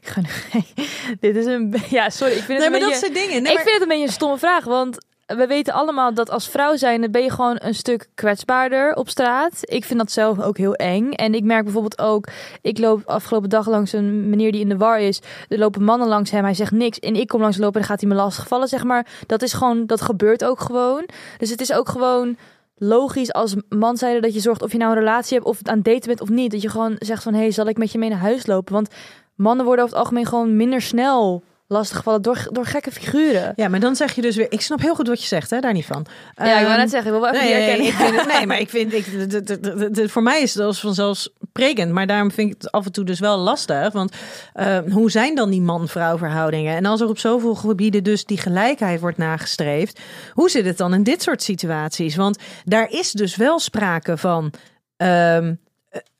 [0.00, 0.60] Ik ga nu.
[1.20, 1.74] dit is een.
[1.90, 2.32] Ja, sorry.
[2.32, 3.42] Ik vind het Nee, maar een dat soort dingen.
[3.42, 6.30] Nee, ik maar- vind het een beetje een stomme vraag, want we weten allemaal dat
[6.30, 9.58] als vrouw zijnde ben je gewoon een stuk kwetsbaarder op straat.
[9.60, 11.12] Ik vind dat zelf ook heel eng.
[11.12, 12.28] En ik merk bijvoorbeeld ook,
[12.62, 15.20] ik loop afgelopen dag langs een meneer die in de war is.
[15.48, 16.98] Er lopen mannen langs hem, hij zegt niks.
[16.98, 19.06] En ik kom langs lopen en dan gaat hij me lastigvallen, zeg maar.
[19.26, 21.08] Dat is gewoon, dat gebeurt ook gewoon.
[21.38, 22.36] Dus het is ook gewoon
[22.76, 25.76] logisch als man zijnde dat je zorgt of je nou een relatie hebt of aan
[25.76, 26.50] het daten bent of niet.
[26.50, 28.74] Dat je gewoon zegt van, hé, hey, zal ik met je mee naar huis lopen?
[28.74, 28.88] Want
[29.34, 33.52] mannen worden over het algemeen gewoon minder snel lastiggevallen door, door gekke figuren.
[33.56, 34.46] Ja, maar dan zeg je dus weer...
[34.52, 36.06] Ik snap heel goed wat je zegt, hè, daar niet van.
[36.34, 38.32] Ja, ik wou Ehm, net zeggen, ik wil wel even Nee, die ik vind het,
[38.32, 40.80] nee, maar ik vind, ik, de- de- de- de- de- voor mij is het als
[40.80, 41.92] vanzelfsprekend.
[41.92, 43.92] Maar daarom vind ik het af en toe dus wel lastig.
[43.92, 44.12] Want
[44.52, 46.76] eh, hoe zijn dan die man-vrouw verhoudingen?
[46.76, 50.00] En als er op zoveel gebieden dus die gelijkheid wordt nagestreefd.
[50.32, 52.16] Hoe zit het dan in dit soort situaties?
[52.16, 54.52] Want daar is dus wel sprake van
[54.96, 55.54] ehm,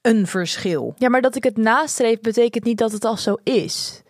[0.02, 0.94] een verschil.
[0.98, 4.02] Ja, maar dat ik het nastreef betekent niet dat het al zo is.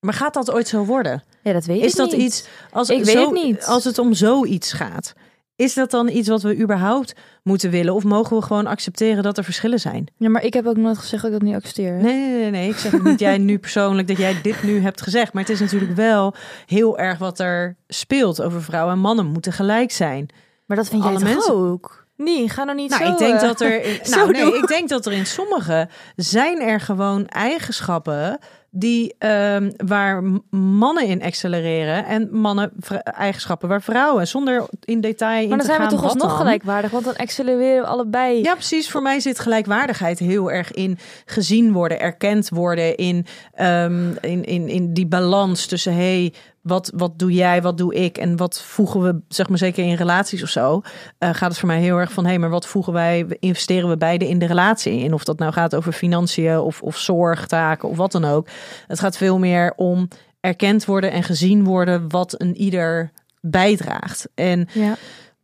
[0.00, 1.22] Maar gaat dat ooit zo worden?
[1.42, 2.20] Ja, dat weet Is ik dat niet.
[2.20, 3.64] iets als Ik weet zo, het niet.
[3.64, 5.12] als het om zoiets gaat?
[5.56, 7.94] Is dat dan iets wat we überhaupt moeten willen?
[7.94, 10.06] Of mogen we gewoon accepteren dat er verschillen zijn?
[10.16, 11.92] Ja, maar ik heb ook nooit gezegd dat ik dat niet accepteer.
[11.92, 12.68] Nee, nee, nee, nee.
[12.68, 15.32] Ik zeg niet jij nu persoonlijk dat jij dit nu hebt gezegd.
[15.32, 16.34] Maar het is natuurlijk wel
[16.66, 20.28] heel erg wat er speelt over vrouwen en mannen moeten gelijk zijn.
[20.66, 22.06] Maar dat vind jij Alle toch mensen- ook?
[22.16, 23.12] Nee, ga nou niet Nou, zo...
[23.12, 24.00] ik denk eh, dat er.
[24.10, 24.54] nou, nee, doen.
[24.54, 28.38] ik denk dat er in sommige zijn er gewoon eigenschappen
[28.70, 32.72] die ehm, waar mannen in accelereren en mannen
[33.04, 36.36] eigenschappen waar vrouwen zonder in detail in Maar dan te zijn we toch alsnog dan.
[36.36, 38.42] gelijkwaardig, want dan accelereren we allebei.
[38.42, 38.90] Ja, precies.
[38.90, 44.68] Voor mij zit gelijkwaardigheid heel erg in gezien worden, erkend worden, in, ehm, in, in,
[44.68, 46.32] in die balans tussen hey,
[46.68, 49.94] wat, wat doe jij, wat doe ik en wat voegen we, zeg maar zeker in
[49.94, 50.82] relaties of zo,
[51.18, 53.96] eh, gaat het voor mij heel erg van hey, maar wat voegen wij, investeren we
[53.96, 55.14] beide in de relatie in?
[55.14, 58.48] Of dat nou gaat over financiën of, of zorgtaken of wat dan ook.
[58.86, 60.08] Het gaat veel meer om
[60.40, 63.10] erkend worden en gezien worden wat een ieder
[63.40, 64.28] bijdraagt.
[64.34, 64.96] En Ja.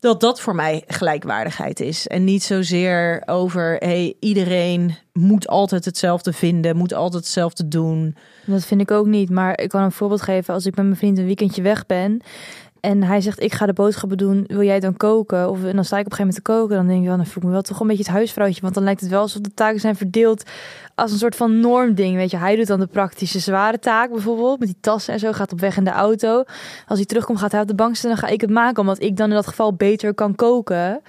[0.05, 2.07] Dat dat voor mij gelijkwaardigheid is.
[2.07, 8.17] En niet zozeer over, hey, iedereen moet altijd hetzelfde vinden, moet altijd hetzelfde doen.
[8.47, 9.31] Dat vind ik ook niet.
[9.31, 10.55] Maar ik kan een voorbeeld geven.
[10.55, 12.21] Als ik met mijn vriend een weekendje weg ben.
[12.85, 14.45] En hij zegt, ik ga de boodschappen doen.
[14.47, 15.51] Wil jij dan koken?
[15.51, 16.77] Of, en dan sta ik op een gegeven moment te koken.
[16.77, 18.61] Dan denk ik, dan voel ik me wel toch een beetje het huisvrouwtje.
[18.61, 20.43] Want dan lijkt het wel alsof de taken zijn verdeeld
[20.95, 22.17] als een soort van normding.
[22.17, 24.59] Weet je, hij doet dan de praktische zware taak bijvoorbeeld.
[24.59, 25.33] Met die tassen en zo.
[25.33, 26.43] Gaat op weg in de auto.
[26.87, 28.11] Als hij terugkomt, gaat hij op de bank zitten.
[28.11, 28.81] Dan ga ik het maken.
[28.81, 31.03] Omdat ik dan in dat geval beter kan koken.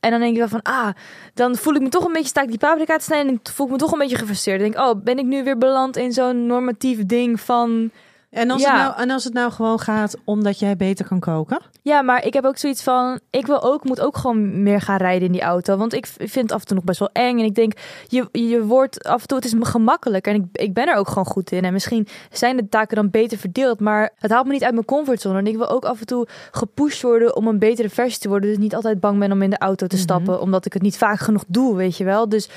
[0.00, 0.88] En dan denk ik wel van, ah,
[1.34, 3.28] dan voel ik me toch een beetje, sta ik die paprika te snijden.
[3.28, 4.60] En voel ik me toch een beetje gefrustreerd.
[4.60, 7.90] Denk oh, ben ik nu weer beland in zo'n normatief ding van...
[8.30, 8.72] En als, Ja.
[8.74, 11.60] het nou, en als het nou gewoon gaat omdat jij beter kan koken?
[11.82, 14.96] Ja, maar ik heb ook zoiets van, ik wil ook, moet ook gewoon meer gaan
[14.96, 15.76] rijden in die auto.
[15.76, 17.38] Want ik vind het af en toe nog best wel eng.
[17.38, 17.72] En ik denk,
[18.08, 20.26] je, je wordt af en toe, het is me gemakkelijk.
[20.26, 21.64] En ik, ik ben er ook gewoon goed in.
[21.64, 23.80] En misschien zijn de taken dan beter verdeeld.
[23.80, 25.38] Maar het haalt me niet uit mijn comfortzone.
[25.38, 28.48] En ik wil ook af en toe gepusht worden om een betere versie te worden.
[28.48, 30.04] Dus niet altijd bang ben om in de auto te Mhm.
[30.04, 30.40] stappen.
[30.40, 32.28] Omdat ik het niet vaak genoeg doe, weet je wel.
[32.28, 32.48] Dus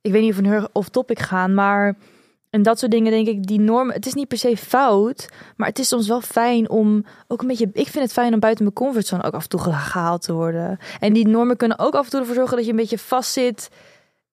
[0.00, 1.96] ik weet niet of we een off topic gaan, maar...
[2.52, 5.68] En dat soort dingen denk ik, die normen, het is niet per se fout, maar
[5.68, 8.64] het is soms wel fijn om ook een beetje, ik vind het fijn om buiten
[8.64, 10.78] mijn comfortzone ook af en toe ge- gehaald te worden.
[11.00, 13.68] En die normen kunnen ook af en toe ervoor zorgen dat je een beetje vastzit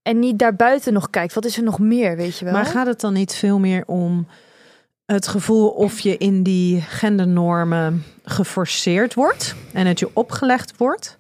[0.02, 1.34] en niet daarbuiten nog kijkt.
[1.34, 2.54] Wat is er nog meer, weet je wel?
[2.54, 4.28] Maar gaat het dan niet veel meer om
[5.06, 11.18] het gevoel of je in die gendernormen geforceerd wordt en het je opgelegd wordt?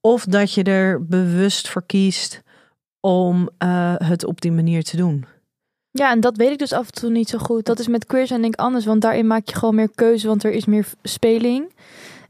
[0.00, 2.42] Of dat je er bewust voor kiest
[3.00, 5.24] om eh, het op die manier te doen?
[5.96, 7.64] Ja, en dat weet ik dus af en toe niet zo goed.
[7.64, 10.26] Dat is met queer zijn denk ik anders, want daarin maak je gewoon meer keuze,
[10.26, 11.74] want er is meer speling.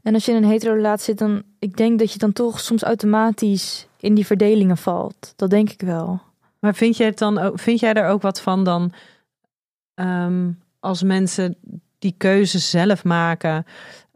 [0.03, 2.59] En als je in een hetero relatie zit, dan ik denk dat je dan toch
[2.59, 5.33] soms automatisch in die verdelingen valt.
[5.35, 6.21] Dat denk ik wel.
[6.59, 8.93] Maar vind jij het dan ook, vind jij er ook wat van dan
[9.93, 11.57] ehm, als mensen
[11.99, 13.65] die keuze zelf maken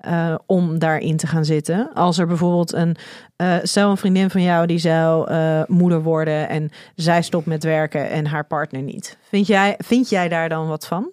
[0.02, 1.94] eh, om daarin te gaan zitten?
[1.94, 2.96] Als er bijvoorbeeld een
[3.36, 7.64] eh stel een vriendin van jou die zou eh, moeder worden en zij stopt met
[7.64, 9.18] werken en haar partner niet.
[9.22, 11.12] Vind jij, vind jij daar dan wat van?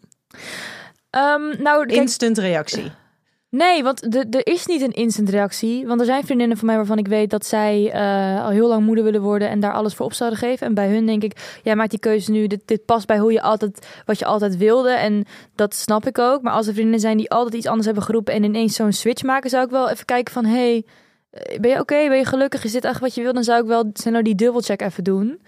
[1.10, 2.90] Ehm, nou, kijk, Instant reactie.
[3.50, 5.86] Nee, want er is niet een instant reactie.
[5.86, 8.84] Want er zijn vriendinnen van mij waarvan ik weet dat zij eh, al heel lang
[8.84, 10.66] moeder willen worden en daar alles voor op zouden geven.
[10.66, 12.46] En bij hun denk ik, jij maakt die keuze nu.
[12.46, 14.90] Dit, past bij hoe je altijd, wat je altijd wilde.
[14.90, 15.24] En
[15.54, 16.42] dat snap ik ook.
[16.42, 19.22] Maar als er vriendinnen zijn die altijd iets anders hebben geroepen en ineens zo'n switch
[19.22, 20.84] maken, zou ik wel even kijken van, hey,
[21.30, 22.08] eh, ben je oké?
[22.08, 22.64] Ben je gelukkig?
[22.64, 23.32] Is dit echt wat je wil?
[23.32, 25.40] Dan zou ik wel nou die dubbelcheck even doen.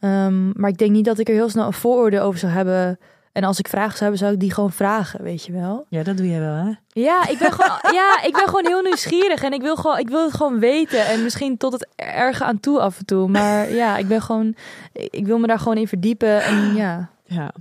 [0.00, 2.98] Ehm, maar ik denk niet dat ik er heel snel een vooroordeel over zou hebben.
[3.36, 5.86] En als ik vragen zou hebben, zou ik die gewoon vragen, weet je wel.
[5.88, 6.72] Ja, dat doe je wel, hè?
[6.88, 10.08] Ja, ik ben gewoon, ja, ik ben gewoon heel nieuwsgierig en ik wil, gewoon, ik
[10.08, 11.06] wil het gewoon weten.
[11.06, 13.28] En misschien tot het erge aan toe af en toe.
[13.28, 14.54] Maar ja, ik ben gewoon,
[14.92, 16.42] ik wil me daar gewoon in verdiepen.
[16.42, 17.52] En ja, Ja.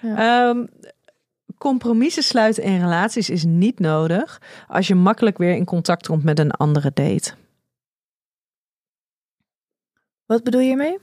[0.00, 0.48] Ja.
[0.48, 0.66] Ehm,
[1.58, 6.38] compromissen sluiten in relaties is niet nodig als je makkelijk weer in contact komt met
[6.38, 7.32] een andere date.
[10.26, 10.98] Wat bedoel je hiermee?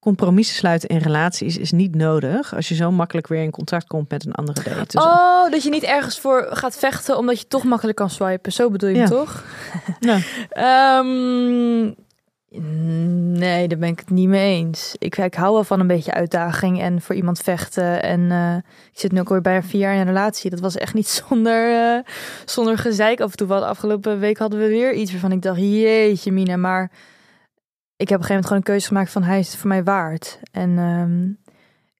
[0.00, 4.10] Compromissen sluiten in relaties is niet nodig als je zo makkelijk weer in contact komt
[4.10, 4.96] met een andere date.
[4.96, 8.52] Dus- oh, dat je niet ergens voor gaat vechten omdat je toch makkelijk kan swipen.
[8.52, 9.06] Zo bedoel je Ja.
[9.06, 9.44] toch?
[10.00, 10.18] Ja.
[10.48, 11.92] Ehm,
[13.38, 14.94] nee, daar ben ik het niet mee eens.
[14.98, 18.02] Ik, ik hou wel van een beetje uitdaging en voor iemand vechten.
[18.02, 18.56] En eh,
[18.92, 20.50] ik zit nu ook weer bijna vier jaar in een relatie.
[20.50, 22.12] Dat was echt niet zonder, eh,
[22.44, 23.20] zonder gezeik.
[23.20, 26.32] Af en toe wel de afgelopen week hadden we weer iets waarvan ik dacht, jeetje
[26.32, 26.56] mina.
[26.56, 26.90] Maar
[27.98, 29.68] ik heb op een gegeven moment gewoon een keuze gemaakt van hij is het voor
[29.68, 30.38] mij waard.
[30.52, 31.48] En ehm,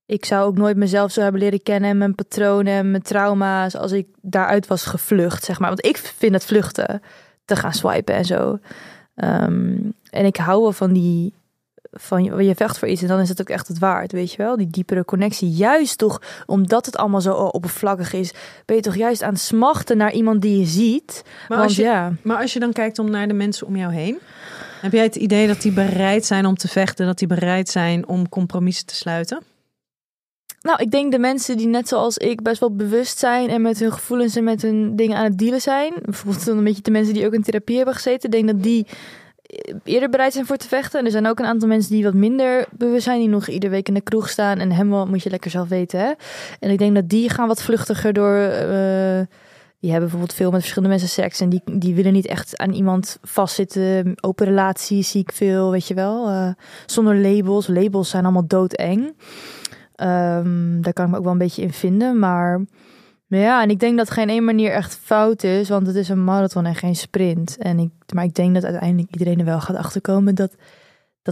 [0.07, 3.77] ik zou ook nooit mezelf zo hebben leren kennen en mijn patronen en mijn trauma's
[3.77, 5.69] als ik daaruit was gevlucht, zeg maar.
[5.69, 7.03] Want ik vind het vluchten,
[7.45, 8.59] te gaan swipen en zo.
[9.15, 9.77] Ehm,
[10.11, 11.35] en ik hou wel van die,
[11.93, 14.33] van je, je vecht voor iets en dan is het ook echt het waard, weet
[14.33, 14.57] je wel?
[14.57, 15.51] Die diepere connectie.
[15.51, 18.33] Juist toch, omdat het allemaal zo oppervlakkig is,
[18.65, 21.23] ben je toch juist aan het smachten naar iemand die je ziet.
[21.25, 23.77] Maar, Want als je, ja, maar als je dan kijkt om naar de mensen om
[23.77, 24.19] jou heen,
[24.81, 28.09] heb jij het idee dat die bereid zijn om te vechten, dat die bereid zijn
[28.09, 29.43] om compromissen te sluiten?
[30.61, 33.79] Nou, ik denk de mensen die net zoals ik best wel bewust zijn en met
[33.79, 35.93] hun gevoelens en met hun dingen aan het dealen zijn.
[36.05, 38.31] Bijvoorbeeld een beetje de mensen die ook in therapie hebben gezeten.
[38.31, 38.87] Denk dat die
[39.85, 40.99] eerder bereid zijn voor te vechten.
[40.99, 43.73] En er zijn ook een aantal mensen die wat minder bewust zijn, die nog iedere
[43.73, 44.59] week in de kroeg staan.
[44.59, 46.01] En helemaal moet je lekker zelf weten.
[46.01, 46.13] Hè?
[46.61, 48.37] En ik denk dat die gaan wat vluchtiger door.
[48.37, 49.21] eh,
[49.81, 51.41] die hebben bijvoorbeeld veel met verschillende mensen seks.
[51.41, 54.15] En die, die willen niet echt aan iemand vastzitten.
[54.21, 56.29] Open relaties zie ik veel, weet je wel.
[56.29, 56.51] eh,
[56.87, 57.67] zonder labels.
[57.67, 59.17] Labels zijn allemaal doodeng.
[59.95, 62.19] Ehm, daar kan ik me ook wel een beetje in vinden.
[62.19, 62.65] Maar
[63.27, 65.69] maar ja, en ik denk dat geen één manier echt fout is.
[65.69, 67.57] Want het is een marathon en geen sprint.
[67.59, 70.55] En ik, maar ik denk dat uiteindelijk iedereen er wel gaat achterkomen dat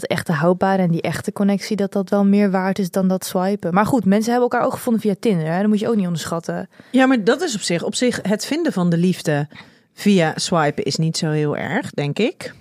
[0.00, 3.24] dat echte houdbare en die echte connectie, dat dat wel meer waard is dan dat
[3.24, 3.74] swipen.
[3.74, 5.46] Maar goed, mensen hebben elkaar ook gevonden via Tinder.
[5.46, 5.60] Hè?
[5.60, 6.68] Dat moet je ook niet onderschatten.
[6.90, 9.48] Ja, maar dat is op zich, op zich het vinden van de liefde
[9.94, 12.54] via swipen is niet zo heel erg, denk ik.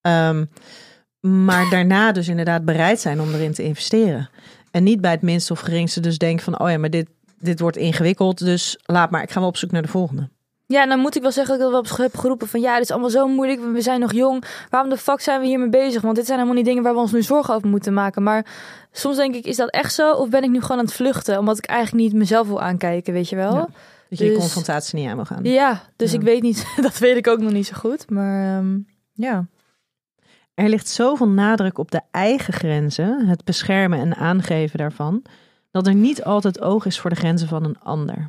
[0.00, 0.44] Ehm,
[1.20, 4.30] maar daarna dus inderdaad bereid zijn om erin te investeren.
[4.70, 7.08] En niet bij het minste of geringste dus denken van, oh ja, maar dit,
[7.38, 10.28] dit wordt ingewikkeld, dus laat maar, ik ga wel op zoek naar de volgende.
[10.66, 12.74] Ja, en dan moet ik wel zeggen dat ik dat wel heb geroepen van ja,
[12.74, 14.44] dit is allemaal zo moeilijk, we zijn nog jong.
[14.70, 16.02] Waarom de fuck zijn we hiermee bezig?
[16.02, 18.22] Want dit zijn helemaal niet dingen waar we ons nu zorgen over moeten maken.
[18.22, 18.46] Maar
[18.92, 20.12] soms denk ik, is dat echt zo?
[20.12, 21.38] Of ben ik nu gewoon aan het vluchten?
[21.38, 23.54] Omdat ik eigenlijk niet mezelf wil aankijken, weet je wel?
[23.54, 23.68] Ja.
[24.08, 25.42] Dat je de Dus- confrontatie niet aan wil gaan.
[25.42, 25.82] dus Ja.
[26.18, 28.10] ik weet niet, dat weet ik ook nog niet zo goed.
[28.10, 28.78] Maar ehm,
[29.12, 29.46] ja.
[30.54, 35.22] Er ligt zoveel nadruk op de eigen grenzen, het beschermen en aangeven daarvan,
[35.70, 38.28] dat er niet altijd oog is voor de grenzen van een ander.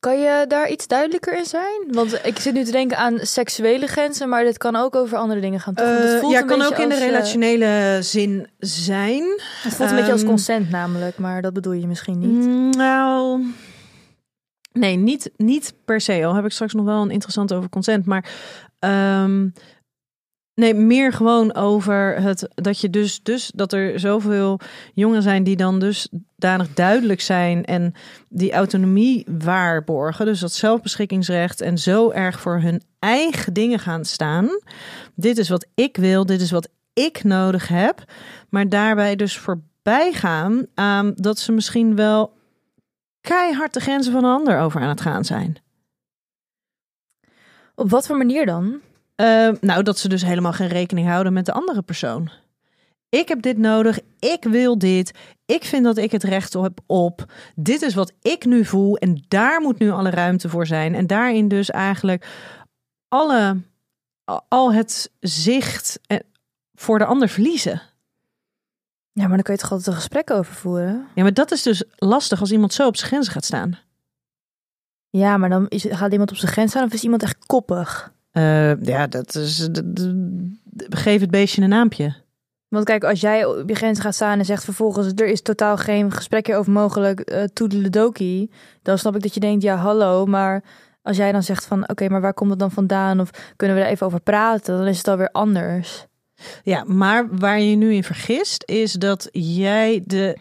[0.00, 1.84] Kan je daar iets duidelijker in zijn?
[1.88, 5.40] Want ik zit nu te denken aan seksuele grenzen, maar dit kan ook over andere
[5.40, 5.74] dingen gaan.
[5.74, 5.86] Toch?
[5.86, 9.22] Het Eh, voelt ja, een kan ook in de eh, relationele zin zijn.
[9.62, 12.76] Het voelt een beetje als Ehm, consent namelijk, maar dat bedoel je misschien niet.
[12.76, 13.44] Nou,
[14.72, 16.24] nee, niet, niet per se.
[16.24, 18.06] Al heb ik straks nog wel een interessant over consent.
[18.06, 18.30] Maar
[18.78, 19.48] ehm,
[20.60, 24.60] nee, meer gewoon over het dat je dus, dus dat er zoveel
[24.94, 27.94] jongeren zijn die dan dus danig duidelijk zijn en
[28.28, 30.26] die autonomie waarborgen.
[30.26, 34.48] Dus dat zelfbeschikkingsrecht en zo erg voor hun eigen dingen gaan staan.
[35.14, 38.04] Dit is wat ik wil, dit is wat ik nodig heb.
[38.48, 42.32] Maar daarbij dus voorbij gaan aan dat ze misschien wel
[43.20, 45.56] keihard de grenzen van een ander over aan het gaan zijn.
[47.74, 48.80] Op wat voor manier dan?
[49.20, 52.30] Eh, nou, dat ze dus helemaal geen rekening houden met de andere persoon.
[53.08, 57.32] Ik heb dit nodig, ik wil dit, ik vind dat ik het recht heb op.
[57.54, 60.94] Dit is wat ik nu voel en daar moet nu alle ruimte voor zijn.
[60.94, 62.26] En daarin dus eigenlijk
[63.08, 63.60] alle,
[64.48, 66.18] al het zicht eh,
[66.74, 67.82] voor de ander verliezen.
[69.12, 71.06] Ja, maar dan kun je toch altijd een gesprek over voeren?
[71.14, 73.78] Ja, maar dat is dus lastig als iemand zo op zijn grenzen gaat staan.
[75.10, 78.12] Ja, maar dan is, gaat iemand op zijn grens staan of is iemand echt koppig?
[78.30, 79.68] Eh, ja, dat is.
[80.88, 82.14] Geef het beestje een naampje.
[82.68, 85.12] Want kijk, als jij op je grens gaat staan en zegt vervolgens...
[85.16, 88.50] er is totaal geen gesprek hierover mogelijk, eh toedeledokie...
[88.82, 90.64] dan snap ik dat je denkt, ja, hallo, maar...
[91.02, 93.20] als jij dan zegt van, oké, maar waar komt het dan vandaan?
[93.20, 94.76] Of kunnen we er even over praten?
[94.76, 96.06] Dan is het alweer anders.
[96.62, 100.38] Ja, maar waar je je nu in vergist, is dat jij de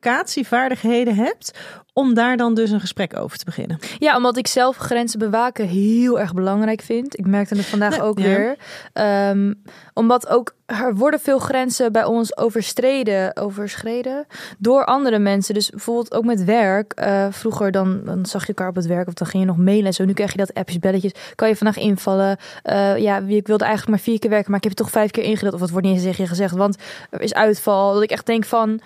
[0.00, 1.58] communicatievaardigheden hebt
[1.92, 3.78] om daar dan dus een gesprek over te beginnen.
[3.98, 7.18] Ja, omdat ik zelf grenzen bewaken heel erg belangrijk vind.
[7.18, 8.24] Ik merkte het vandaag Nee, ook ja.
[8.24, 8.56] weer.
[8.92, 9.54] Ehm,
[9.94, 14.26] omdat ook er worden veel grenzen bij ons overstreden, overschreden
[14.58, 15.54] door andere mensen.
[15.54, 16.92] Dus bijvoorbeeld ook met werk.
[16.92, 19.58] Eh, vroeger dan, dan zag je elkaar op het werk of dan ging je nog
[19.58, 20.04] mailen en zo.
[20.04, 21.12] Nu krijg je dat appjes, belletjes.
[21.34, 22.36] Kan je vandaag invallen?
[22.62, 25.10] Eh, ja, ik wilde eigenlijk maar vier keer werken, maar ik heb het toch vijf
[25.10, 25.54] keer ingedeeld.
[25.54, 26.76] Of het wordt niet eens tegen je gezegd, want
[27.10, 27.94] er is uitval.
[27.94, 28.80] Dat ik echt denk van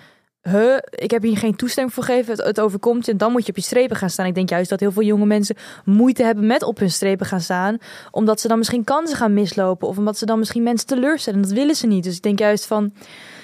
[0.49, 3.43] huh, ik heb hier geen toestemming voor gegeven, het, het overkomt je en dan moet
[3.45, 4.25] je op je strepen gaan staan.
[4.25, 7.41] Ik denk juist dat heel veel jonge mensen moeite hebben met op hun strepen gaan
[7.41, 7.77] staan,
[8.11, 11.41] omdat ze dan misschien kansen gaan mislopen of omdat ze dan misschien mensen teleurstellen.
[11.41, 12.03] Dat willen ze niet.
[12.03, 12.93] Dus ik denk juist van,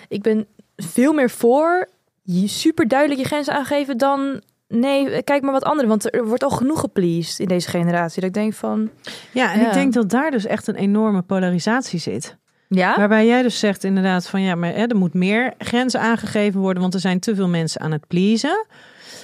[0.07, 1.89] ik ben veel meer voor
[2.21, 5.89] je super duidelijk je grenzen aangeven dan nee, kijk maar wat anderen.
[5.89, 8.21] Want er wordt al genoeg gepleased in deze generatie.
[8.21, 8.89] Dat ik denk van,
[9.31, 9.67] Ja, en Ja.
[9.67, 12.37] ik denk dat daar dus echt een enorme polarisatie zit.
[12.75, 16.59] Ja, Waarbij jij dus zegt inderdaad van ja, maar hè, er moet meer grenzen aangegeven
[16.59, 18.65] worden, want er zijn te veel mensen aan het pleasen.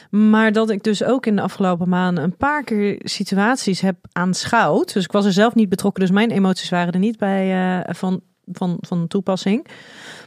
[0.10, 4.94] Maar dat ik dus ook in de afgelopen maanden een paar keer situaties heb aanschouwd.
[4.94, 7.94] Dus ik was er zelf niet betrokken, dus mijn emoties waren er niet bij eh,
[7.94, 9.68] van, van, van toepassing.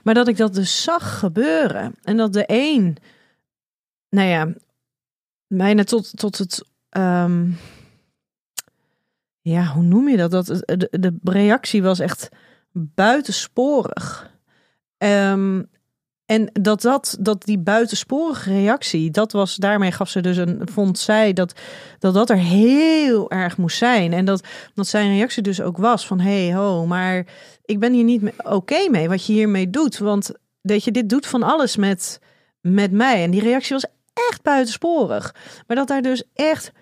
[0.03, 1.95] Maar dat ik dat dus zag gebeuren.
[2.03, 2.97] En dat de een,
[4.09, 4.53] nou ja,
[5.47, 6.65] bijna tot, tot het.
[6.89, 7.49] ehm,
[9.41, 10.31] ja, hoe noem je dat?
[10.31, 12.29] dat de, de reactie was echt
[12.73, 14.31] buitensporig.
[14.99, 15.63] Ehm,
[16.27, 20.99] en dat, dat, dat die buitensporige reactie, dat was, daarmee gaf ze dus een, vond
[20.99, 21.55] zij dat
[21.99, 24.13] dat, dat er heel erg moest zijn.
[24.13, 27.27] En dat, dat zijn reactie dus ook was van, hey ho, maar
[27.65, 29.99] ik ben hier niet oké mee wat je hiermee doet.
[29.99, 32.21] Want weet je, dit doet van alles met,
[32.61, 33.23] met mij.
[33.23, 33.87] En die reactie was
[34.29, 35.35] echt buitensporig.
[35.67, 36.73] Maar dat daar dus echt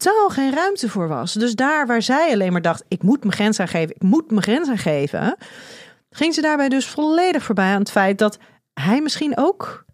[0.00, 1.32] totaal geen ruimte voor was.
[1.32, 4.42] Dus daar waar zij alleen maar dacht, ik moet mijn grens aangeven, ik moet mijn
[4.42, 5.36] grens aangeven,
[6.10, 8.38] ging ze daarbij dus volledig voorbij aan het feit dat
[8.74, 9.84] hij misschien ook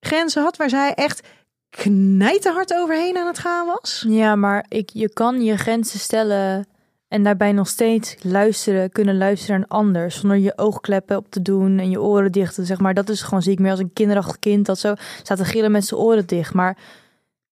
[0.00, 1.22] grenzen had waar zij echt
[1.70, 4.04] knijterhard overheen aan het gaan was.
[4.08, 6.66] Ja, maar ik, je kan je grenzen stellen
[7.08, 10.10] en daarbij nog steeds luisteren, kunnen luisteren naar een ander.
[10.10, 12.54] Zonder je oogkleppen op te doen en je oren dicht.
[12.54, 14.94] te- Zeg maar, dat is gewoon, zie ik meer als een kinderachtig kind dat zo
[15.22, 16.54] staat te gillen met zijn oren dicht.
[16.54, 16.76] Maar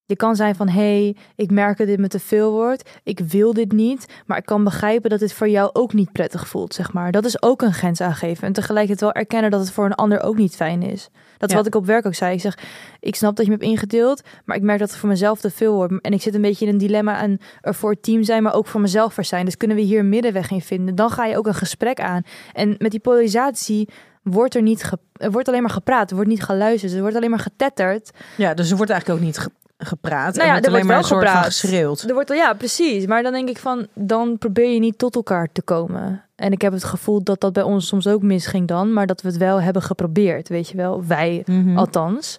[0.07, 2.91] je kan zijn van, hé, hey, ik merk dat dit me te veel wordt.
[3.03, 6.49] Ik wil dit niet, maar ik kan begrijpen dat dit voor jou ook niet prettig
[6.49, 7.13] voelt, zeg maar.
[7.13, 8.47] Dat is ook een grens aangeven.
[8.47, 11.09] En tegelijkertijd wel erkennen dat het voor een ander ook niet fijn is.
[11.39, 11.57] Dat is Ja.
[11.57, 12.35] wat ik op werk ook zei.
[12.35, 12.59] Ik zeg,
[13.01, 15.51] ik snap dat je me hebt ingedeeld, maar ik merk dat het voor mezelf te
[15.51, 16.01] veel wordt.
[16.01, 18.55] En ik zit een beetje in een dilemma en er voor het team zijn, maar
[18.55, 19.45] ook voor mezelf er zijn.
[19.45, 20.95] Dus kunnen we hier een middenweg in vinden?
[20.95, 22.23] Dan ga je ook een gesprek aan.
[22.53, 23.89] En met die polarisatie
[24.23, 27.31] wordt er niet, er wordt alleen maar gepraat, er wordt niet geluisterd, er wordt alleen
[27.31, 28.11] maar getetterd.
[28.37, 29.49] Ja, dus er wordt eigenlijk ook niet
[29.87, 30.35] gepraat.
[30.35, 31.45] Nou ja, er wordt er wel gepraat.
[31.45, 32.03] geschreeuwd.
[32.03, 33.07] Er wordt ja, precies.
[33.07, 36.25] Maar dan denk ik van, dan probeer je niet tot elkaar te komen.
[36.35, 39.23] En ik heb het gevoel dat dat bij ons soms ook misging dan, maar dat
[39.23, 41.05] we het wel hebben geprobeerd, weet je wel.
[41.07, 41.77] Wij Mhm.
[41.79, 42.39] althans.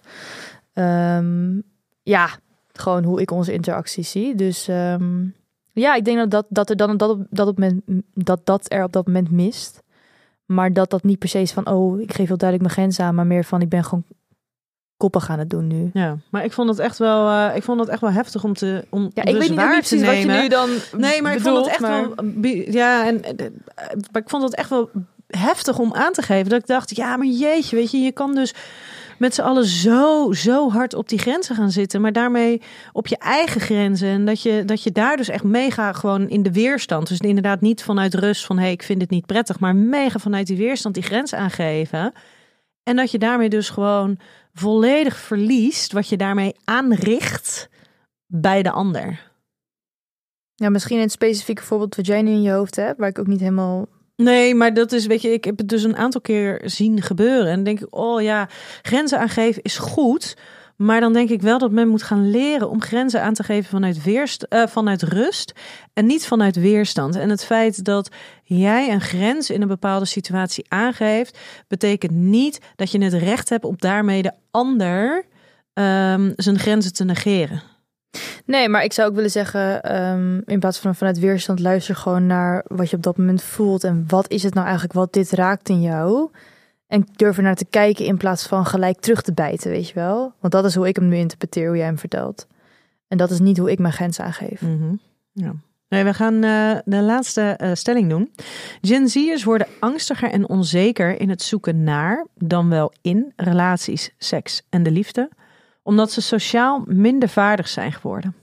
[0.72, 1.60] Ehm,
[2.02, 2.28] ja,
[2.72, 4.34] gewoon hoe ik onze interacties zie.
[4.34, 5.24] Dus ehm,
[5.72, 7.82] ja, ik denk dat, dat, dat er dan dat op dat, op moment,
[8.14, 9.82] dat dat er op dat moment mist.
[10.44, 13.00] Maar dat dat niet per se is van, oh, ik geef heel duidelijk mijn grens
[13.00, 14.04] aan, maar meer van, ik ben gewoon
[14.96, 15.90] koppig aan het doen nu.
[15.92, 18.54] Ja, maar ik vond het echt wel, eh, ik vond het echt wel heftig om
[18.54, 20.42] te om Ja, ik dus weet niet waar niet te precies wat je nemen.
[20.42, 22.62] nu dan Nee, maar ik vond het echt maar- wel.
[22.70, 23.46] Ja, en eh,
[24.12, 24.90] maar ik vond het echt wel
[25.26, 26.48] heftig om aan te geven.
[26.50, 28.54] Dat ik dacht, ja, maar jeetje, weet je, je kan dus
[29.18, 33.18] met z'n allen zo, zo hard op die grenzen gaan zitten, maar daarmee op je
[33.18, 34.08] eigen grenzen.
[34.08, 37.08] En dat je, dat je daar dus echt mega gewoon in de weerstand.
[37.08, 40.18] Dus inderdaad niet vanuit rust van hé, hey, ik vind het niet prettig, maar mega
[40.18, 42.12] vanuit die weerstand die grens aangeven.
[42.84, 44.18] En dat je daarmee dus gewoon
[44.52, 47.68] volledig verliest wat je daarmee aanricht
[48.26, 49.32] bij de ander.
[50.54, 53.26] Ja, misschien een specifieke voorbeeld wat jij nu in je hoofd hebt, waar ik ook
[53.26, 53.86] niet helemaal...
[54.16, 57.52] Nee, maar dat is, weet je, ik heb het dus een aantal keer zien gebeuren.
[57.52, 58.48] En denk ik, oh ja,
[58.82, 60.36] grenzen aangeven is goed.
[60.76, 63.70] Maar dan denk ik wel dat men moet gaan leren om grenzen aan te geven
[63.70, 65.52] vanuit, weerst, eh, vanuit rust
[65.92, 67.16] en niet vanuit weerstand.
[67.16, 68.10] En het feit dat
[68.42, 73.64] jij een grens in een bepaalde situatie aangeeft, betekent niet dat je het recht hebt
[73.64, 75.24] om daarmee de ander
[75.72, 77.62] ehm, zijn grenzen te negeren.
[78.46, 82.26] Nee, maar ik zou ook willen zeggen, ehm, in plaats van vanuit weerstand, luister gewoon
[82.26, 83.84] naar wat je op dat moment voelt.
[83.84, 86.30] En wat is het nou eigenlijk wat dit raakt in jou?
[86.94, 89.94] En durf er naar te kijken in plaats van gelijk terug te bijten, weet je
[89.94, 90.32] wel?
[90.40, 92.46] Want dat is hoe ik hem nu interpreteer, hoe jij hem vertelt.
[93.08, 94.60] En dat is niet hoe ik mijn grens aangeef.
[94.60, 94.94] Mhm.
[95.32, 95.54] Ja.
[95.88, 98.34] Nee, we gaan eh, de laatste eh, stelling doen.
[98.80, 104.62] Gen Z'ers worden angstiger en onzeker in het zoeken naar, dan wel in, relaties, seks
[104.70, 105.30] en de liefde,
[105.82, 108.34] omdat ze sociaal minder vaardig zijn geworden.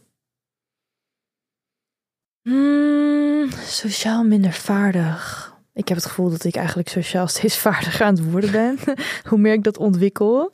[2.41, 5.50] Hmm, sociaal minder vaardig.
[5.81, 8.77] Ik heb het gevoel dat ik eigenlijk sociaal steeds vaardiger aan het worden ben.
[9.29, 10.53] hoe meer ik dat ontwikkel.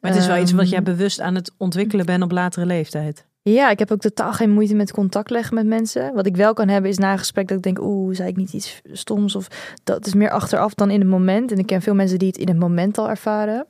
[0.00, 2.66] Maar het is wel iets wat Ehm, jij bewust aan het ontwikkelen bent op latere
[2.66, 3.26] leeftijd.
[3.42, 6.14] Ja, ik heb ook totaal geen moeite met contact leggen met mensen.
[6.14, 8.36] Wat ik wel kan hebben is na een gesprek dat ik denk, oeh, zei ik
[8.36, 9.36] niet iets stoms?
[9.36, 9.48] Of
[9.84, 11.52] dat is meer achteraf dan in het moment.
[11.52, 13.66] En ik ken veel mensen die het in het moment al ervaren.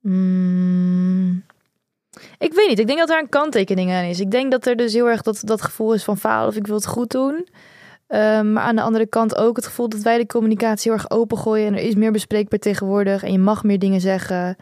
[0.00, 1.44] Mm,
[2.38, 4.20] ik weet niet, ik denk dat daar een kanttekening aan is.
[4.20, 6.66] Ik denk dat er dus heel erg dat, dat gevoel is van falen of ik
[6.66, 7.46] wil het goed doen.
[8.12, 11.10] Ehm, maar aan de andere kant ook het gevoel dat wij de communicatie heel erg
[11.10, 11.66] opengooien.
[11.66, 13.22] En er is meer bespreekbaar tegenwoordig.
[13.22, 14.56] En je mag meer dingen zeggen.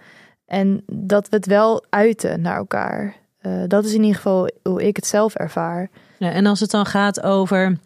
[0.46, 3.16] En dat we het wel uiten naar elkaar.
[3.38, 5.90] Eh, dat is in ieder geval hoe ik het zelf ervaar.
[6.18, 7.78] Ja, en als het dan gaat over,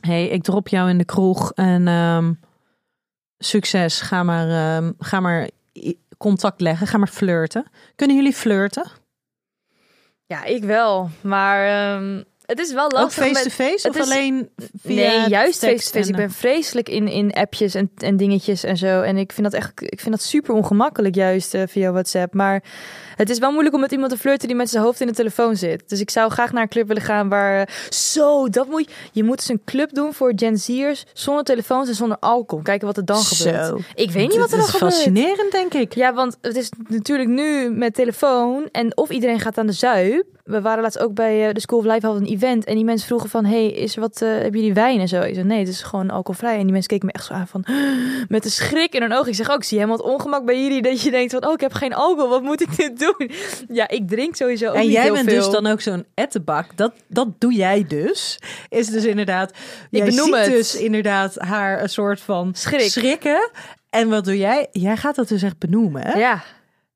[0.00, 2.32] hey, ik drop jou in de kroeg en ehm,
[3.38, 5.48] succes, ga maar, ehm, ga maar
[6.18, 7.66] contact leggen, ga maar flirten.
[7.96, 8.90] Kunnen jullie flirten?
[10.26, 11.10] Ja, ik wel.
[11.20, 13.24] Maar ehm, het is wel Ook lastig.
[13.24, 14.48] met- face-to-face of is- alleen
[14.82, 15.98] via nee, juist face-to-face.
[16.08, 19.00] Ik en, ben vreselijk in, in appjes en, en dingetjes en zo.
[19.02, 22.34] En ik vind dat echt ik vind dat super ongemakkelijk juist eh, via WhatsApp.
[22.34, 22.62] Maar
[23.20, 25.12] het is wel moeilijk om met iemand te flirten die met zijn hoofd in de
[25.12, 25.88] telefoon zit.
[25.88, 27.68] Dus ik zou graag naar een club willen gaan waar...
[27.88, 28.94] Zo, dat moet je...
[29.12, 32.64] Je moet dus een club doen voor Gen Z'ers zonder telefoons en zonder alcohol.
[32.64, 33.66] Kijken wat er dan gebeurt.
[33.66, 33.78] Zo.
[33.94, 34.92] Ik weet niet wat er Dat dan is gebeurt.
[34.92, 35.94] fascinerend, denk ik.
[35.94, 40.24] Ja, want het is natuurlijk nu met telefoon en of iedereen gaat aan de zuip.
[40.44, 42.84] We waren laatst ook bij eh, de School of Life hadden een event en die
[42.84, 45.20] mensen vroegen van, hey, is er wat, eh hebben jullie wijn en zo?
[45.20, 46.56] Ik zei, nee, het is gewoon alcoholvrij.
[46.56, 47.64] En die mensen keken me echt zo aan van,
[48.28, 49.28] met een schrik in hun ogen.
[49.28, 51.52] Ik zeg ook, ik zie helemaal het ongemak bij jullie dat je denkt van, oh,
[51.52, 53.09] ik heb geen alcohol, wat moet ik dit doen?
[53.78, 55.42] Ja, ik drink sowieso ook En niet jij bent veel.
[55.42, 56.76] dus dan ook zo'n ettenbak.
[56.76, 58.38] Dat, dat doe jij dus.
[58.68, 59.52] Is dus inderdaad.
[59.90, 60.50] jij benoem het.
[60.50, 62.80] dus inderdaad haar een soort van Schrik.
[62.90, 63.50] schrikken.
[63.90, 64.68] En wat doe jij?
[64.72, 66.02] Jij gaat dat dus echt benoemen.
[66.06, 66.18] Hè?
[66.18, 66.42] Ja,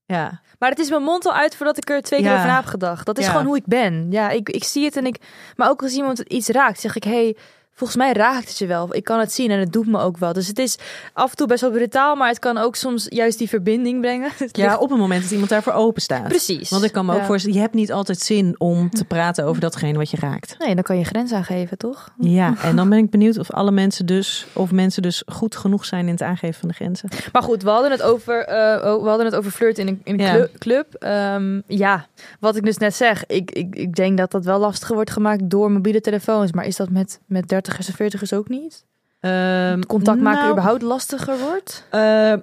[0.07, 0.43] ja.
[0.59, 2.35] Maar het is mijn mond al uit voordat ik er twee keer Ja.
[2.37, 3.07] over na heb gedacht.
[3.07, 3.31] Dat is Ja.
[3.31, 4.07] gewoon hoe ik ben.
[4.11, 5.17] Ja, ik, ik zie het en ik.
[5.57, 7.37] Maar ook als iemand iets raakt, zeg ik: hey,
[7.75, 8.95] volgens mij raakt het je wel.
[8.95, 10.33] Ik kan het zien en het doet me ook wel.
[10.33, 10.77] Dus het is
[11.13, 14.31] af en toe best wel brutaal, maar het kan ook soms juist die verbinding brengen.
[14.53, 16.29] Ja, op het moment dat iemand daarvoor open staat.
[16.29, 16.71] precies.
[16.71, 17.25] Want ik kan me ook Ja.
[17.27, 20.55] voorstellen, je hebt niet altijd zin om te praten over datgene wat je raakt.
[20.59, 22.11] Nee, dan kan je grens aangeven, toch?
[22.19, 25.85] Ja, en dan ben ik benieuwd of alle mensen dus, of mensen dus goed genoeg
[25.85, 27.09] zijn in het aangeven van de grenzen.
[27.33, 30.01] Maar goed, we hadden het over, eh, oh, we hadden het over flirt in een,
[30.05, 30.47] in een Ja.
[30.59, 30.95] club.
[30.95, 32.07] Ehm, ja,
[32.41, 35.51] wat ik dus net zeg, ik, ik, ik denk dat dat wel lastiger wordt gemaakt
[35.51, 36.53] door mobiele telefoons.
[36.53, 38.85] Maar is dat met, met 30ers en 40ers ook niet?
[39.21, 41.87] Ehm, Contact maken nou, überhaupt lastiger wordt?
[41.91, 42.35] Eh,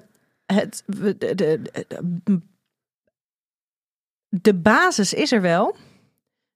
[0.45, 1.61] het, de, de, de,
[4.29, 5.75] de basis is er wel.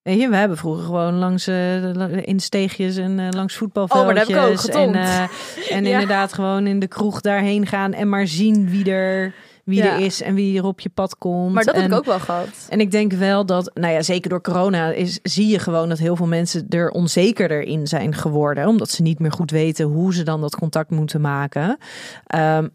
[0.01, 4.69] Weet je, we hebben vroeger gewoon langs eh, in steegjes en eh, langs voetbalveldjes.
[4.69, 4.81] Oh.
[4.81, 5.29] En, eh, en
[5.85, 5.91] Ja.
[5.91, 9.33] inderdaad gewoon in de kroeg daarheen gaan en maar zien wie er,
[9.65, 9.93] wie Ja.
[9.93, 11.53] er is en wie er op je pad komt.
[11.53, 12.67] Maar dat heb ik ook wel gehad.
[12.69, 15.97] En ik denk wel dat, nou ja, zeker door corona is, zie je gewoon dat
[15.97, 18.67] heel veel mensen er onzekerder in zijn geworden.
[18.67, 21.77] Omdat ze niet meer goed weten hoe ze dan dat contact moeten maken.
[22.25, 22.67] Ehm,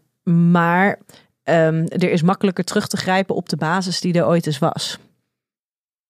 [0.51, 0.99] maar
[1.43, 4.97] ehm, er is makkelijker terug te grijpen op de basis die er ooit eens was.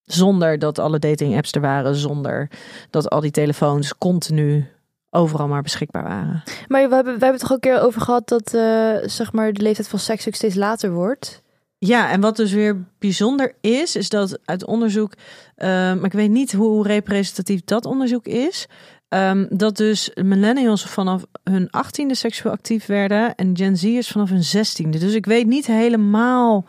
[0.03, 2.49] Zonder dat alle dating apps er waren, zonder
[2.89, 4.69] dat al die telefoons continu
[5.11, 6.43] overal maar beschikbaar waren.
[6.67, 9.33] Maar we hebben, we hebben het toch ook een keer over gehad dat eh, zeg
[9.33, 11.41] maar de leeftijd van seks ook steeds later wordt.
[11.77, 15.13] Ja, en wat dus weer bijzonder is, is dat uit onderzoek,
[15.55, 18.67] eh, maar ik weet niet hoe representatief dat onderzoek is,
[19.07, 24.43] ehm, dat dus millennials vanaf hun achttiende seksueel actief werden en Gen Z'ers vanaf hun
[24.43, 24.97] zestiende.
[24.97, 26.65] Dus ik weet niet helemaal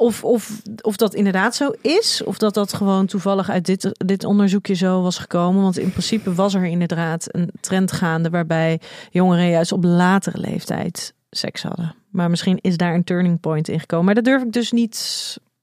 [0.00, 4.24] of, of, of dat inderdaad zo is, of dat dat gewoon toevallig uit dit, dit
[4.24, 5.62] onderzoekje zo was gekomen.
[5.62, 8.80] Want in principe was er inderdaad een trend gaande waarbij
[9.10, 11.94] jongeren juist op latere leeftijd seks hadden.
[12.10, 14.04] Maar misschien is daar een turning point in gekomen.
[14.04, 14.96] Maar dat durf ik dus niet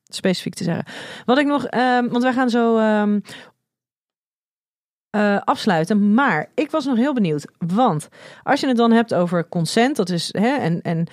[0.08, 0.86] specifiek te zeggen.
[1.26, 3.20] Wat ik nog, ehm, want wij gaan zo ehm,
[5.10, 6.14] eh, afsluiten.
[6.14, 7.46] Maar ik was nog heel benieuwd.
[7.58, 8.08] Want
[8.44, 11.08] als je het dan hebt over consent, dat is hè, en, en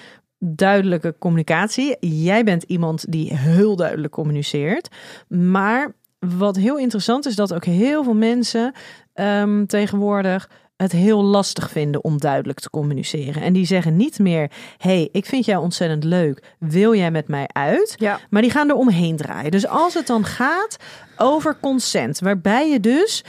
[0.44, 1.96] duidelijke communicatie.
[2.00, 4.88] Jij bent iemand die heel duidelijk communiceert.
[5.28, 8.72] Maar wat heel interessant is, dat ook heel veel mensen
[9.12, 13.42] ehm, tegenwoordig het heel lastig vinden om duidelijk te communiceren.
[13.42, 16.54] En die zeggen niet meer: hey, ik vind jou ontzettend leuk.
[16.58, 17.94] Wil jij met mij uit?
[17.98, 18.20] Ja.
[18.30, 19.50] Maar die gaan er omheen draaien.
[19.50, 20.76] Dus als het dan gaat
[21.16, 23.24] over consent, waarbij je dus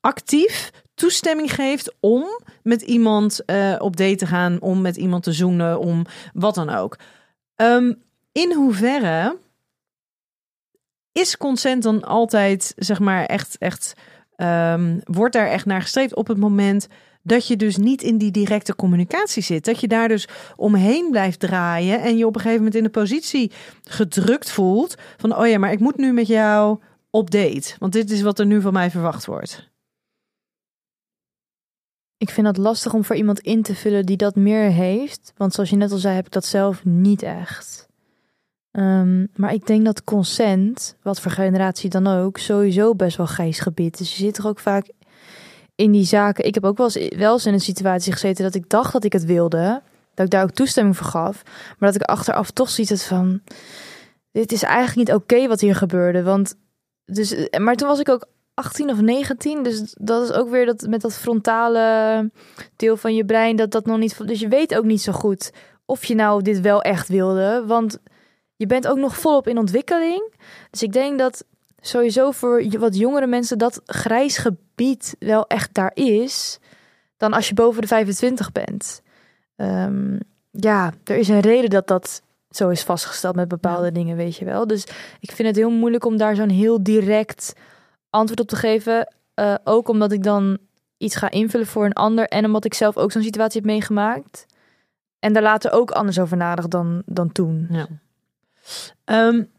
[0.00, 0.70] actief
[1.00, 2.24] toestemming geeft om
[2.62, 6.70] met iemand eh, op date te gaan, om met iemand te zoenen, om wat dan
[6.70, 6.96] ook.
[7.54, 7.92] Ehm,
[8.32, 9.36] in hoeverre
[11.12, 13.92] is consent dan altijd, zeg maar, echt, echt,
[14.36, 16.86] ehm, wordt daar echt naar gestreefd op het moment
[17.22, 19.64] dat je dus niet in die directe communicatie zit.
[19.64, 23.00] Dat je daar dus omheen blijft draaien en je op een gegeven moment in de
[23.00, 26.78] positie gedrukt voelt van, oh ja, maar ik moet nu met jou
[27.10, 29.69] op date, want dit is wat er nu van mij verwacht wordt.
[32.20, 35.32] Ik vind dat lastig om voor iemand in te vullen die dat meer heeft.
[35.36, 37.88] Want zoals je net al zei, heb ik dat zelf niet echt.
[38.70, 43.58] Ehm, maar ik denk dat consent, wat voor generatie dan ook, sowieso best wel grijs
[43.58, 43.98] gebied.
[43.98, 44.90] Dus je zit er ook vaak
[45.74, 46.44] in die zaken.
[46.44, 49.04] Ik heb ook wel eens, wel eens in een situatie gezeten dat ik dacht dat
[49.04, 49.82] ik het wilde.
[50.14, 51.42] Dat ik daar ook toestemming voor gaf.
[51.78, 53.40] Maar dat ik achteraf toch ziet van...
[54.32, 56.22] Dit is eigenlijk niet oké wat hier gebeurde.
[56.22, 56.54] Want
[57.04, 58.28] dus, maar toen was ik ook
[58.60, 59.62] 18 of 19.
[59.62, 62.30] Dus dat is ook weer dat met dat frontale
[62.76, 64.26] deel van je brein dat dat nog niet.
[64.26, 65.52] Dus je weet ook niet zo goed
[65.86, 67.98] of je nou dit wel echt wilde, want
[68.56, 70.32] je bent ook nog volop in ontwikkeling.
[70.70, 71.44] Dus ik denk dat
[71.80, 76.58] sowieso voor wat jongere mensen dat grijs gebied wel echt daar is,
[77.16, 79.02] dan als je boven de 25 bent.
[79.56, 80.18] Ehm,
[80.50, 84.44] ja, er is een reden dat dat zo is vastgesteld met bepaalde dingen, weet je
[84.44, 84.66] wel.
[84.66, 84.84] Dus
[85.20, 87.52] ik vind het heel moeilijk om daar zo'n heel direct
[88.10, 89.14] antwoord op te geven.
[89.34, 90.58] Uh, ook omdat ik dan
[90.96, 94.46] iets ga invullen voor een ander en omdat ik zelf ook zo'n situatie heb meegemaakt.
[95.18, 97.68] En daar later ook anders over nadenken dan, dan toen.
[97.70, 97.86] Ja.
[99.04, 99.50] Um,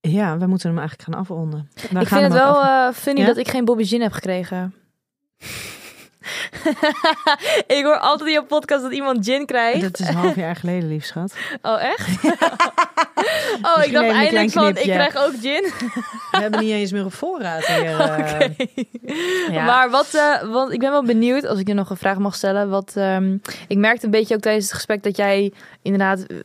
[0.00, 1.70] ja, we moeten hem eigenlijk gaan afronden.
[1.74, 3.26] ik vind het wel uh, funny ja?
[3.26, 4.74] dat ik geen Bobby Gin heb gekregen.
[7.76, 9.80] ik hoor altijd in je podcast dat iemand gin krijgt.
[9.80, 11.34] Dat is een half jaar geleden, lief schat.
[11.62, 12.08] Oh, echt?
[13.76, 15.72] oh, ik dacht eindelijk van, ik krijg ook gin.
[16.30, 17.94] We hebben niet eens meer op voorraad hier.
[18.16, 18.56] Okay.
[19.04, 19.64] Uh, ja.
[19.64, 22.34] Maar wat, uh, want ik ben wel benieuwd, als ik je nog een vraag mag
[22.34, 22.68] stellen.
[22.68, 25.52] Wat, um, ik merkte een beetje ook tijdens het gesprek dat jij
[25.82, 26.36] inderdaad eh,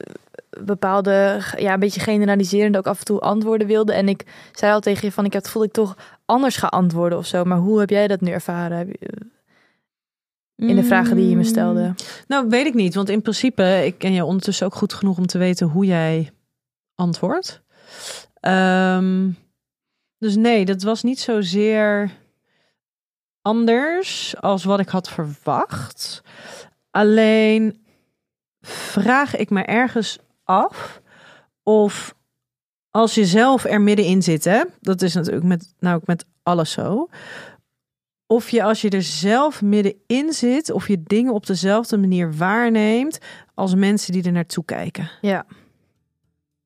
[0.60, 3.94] bepaalde, ja, een beetje generaliserend ook af en toe antwoorden wilde.
[3.94, 6.68] En ik zei al tegen je van, ik heb het voel ik toch anders ga
[6.68, 7.44] antwoorden of zo.
[7.44, 8.92] Maar hoe heb jij dat nu ervaren?
[10.70, 11.82] In de vragen die je me stelde?
[11.82, 11.96] Mm.
[12.28, 12.96] Nou, weet ik niet.
[12.96, 16.32] Want in principe, ik ken je ondertussen ook goed genoeg om te weten hoe jij
[16.96, 17.62] antwoordt.
[18.42, 19.38] Um,
[20.18, 22.12] dus nee, dat was niet zozeer
[23.42, 26.22] anders als wat ik had verwacht.
[26.92, 27.86] Alleen
[28.62, 31.02] vraag ik me ergens af
[31.64, 32.16] of
[32.90, 37.10] als je zelf er middenin zit, hè, dat is natuurlijk met, nou met alles zo
[38.32, 43.18] of je als je er zelf middenin zit, of je dingen op dezelfde manier waarneemt
[43.54, 45.10] als mensen die er naartoe kijken.
[45.22, 45.46] Ja.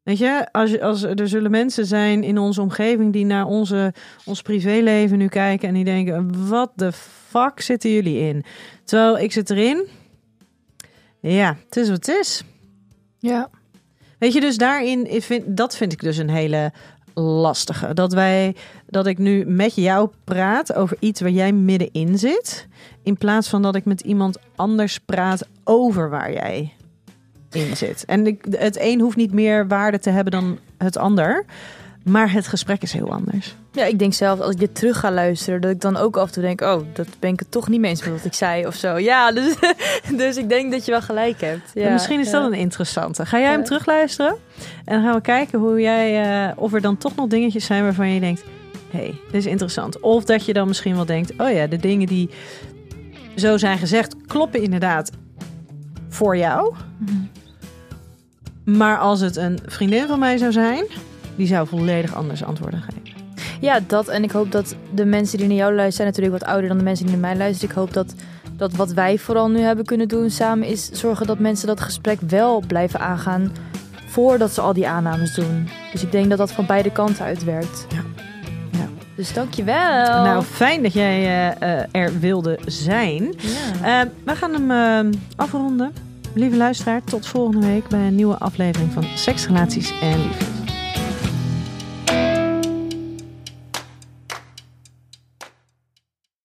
[0.04, 3.94] Weet je, als, als er zullen mensen zijn in onze omgeving die naar onze,
[4.26, 6.92] ons privéleven nu kijken en die denken: wat de
[7.28, 8.44] fuck zitten jullie in?
[8.84, 9.88] Terwijl ik zit erin.
[11.20, 12.44] Ja, het is wat het is.
[13.20, 13.50] Ja.
[14.20, 16.74] Weet je, dus daarin, ik vind, dat vind ik dus een hele
[17.22, 17.94] lastige.
[17.94, 18.56] Dat wij,
[18.88, 22.68] dat ik nu met jou praat over iets waar jij middenin zit,
[23.04, 26.74] in plaats van dat ik met iemand anders praat over waar jij
[27.52, 28.06] in zit.
[28.06, 31.46] En het een hoeft niet meer waarde te hebben dan het ander.
[32.06, 33.56] Maar het gesprek is heel anders.
[33.72, 36.28] Ja, ik denk zelf als ik dit terug ga luisteren, dat ik dan ook af
[36.28, 38.34] en toe denk: oh, dat ben ik het toch niet mee eens met wat ik
[38.34, 38.98] zei of zo.
[38.98, 39.56] Ja, dus,
[40.18, 41.72] dus ik denk dat je wel gelijk hebt.
[41.74, 43.26] Ja, misschien is dat een interessante.
[43.26, 44.36] Ga jij hem terugluisteren?
[44.86, 47.84] En dan gaan we kijken hoe jij, uh, of er dan toch nog dingetjes zijn
[47.84, 48.44] waarvan je denkt:
[48.92, 50.00] hé, hey, dit is interessant.
[50.00, 52.30] Of dat je dan misschien wel denkt: oh ja, de dingen die
[53.36, 55.12] zo zijn gezegd, kloppen inderdaad
[56.10, 56.76] voor jou.
[56.98, 58.78] Mhm.
[58.78, 60.86] Maar als het een vriendin van mij zou zijn
[61.36, 63.24] die zou volledig anders antwoorden geven.
[63.60, 64.08] Ja, dat.
[64.08, 66.78] En ik hoop dat de mensen die naar jou luisteren, zijn natuurlijk wat ouder dan
[66.78, 67.70] de mensen die naar mij luisteren.
[67.70, 68.16] Ik hoop dat,
[68.58, 72.20] dat wat wij vooral nu hebben kunnen doen samen, is zorgen dat mensen dat gesprek
[72.28, 73.52] wel blijven aangaan
[74.08, 75.70] voordat ze al die aannames doen.
[75.92, 77.86] Dus ik denk dat dat van beide kanten uitwerkt.
[77.90, 78.04] Ja.
[78.72, 78.88] ja.
[79.16, 80.24] Dus dankjewel.
[80.24, 83.34] Nou, fijn dat jij uh, er wilde zijn.
[83.82, 84.04] Ja.
[84.04, 85.94] Uh, we gaan hem afronden.
[86.34, 90.65] Lieve luisteraar, tot volgende week bij een nieuwe aflevering van Seks, Relaties en Liefde.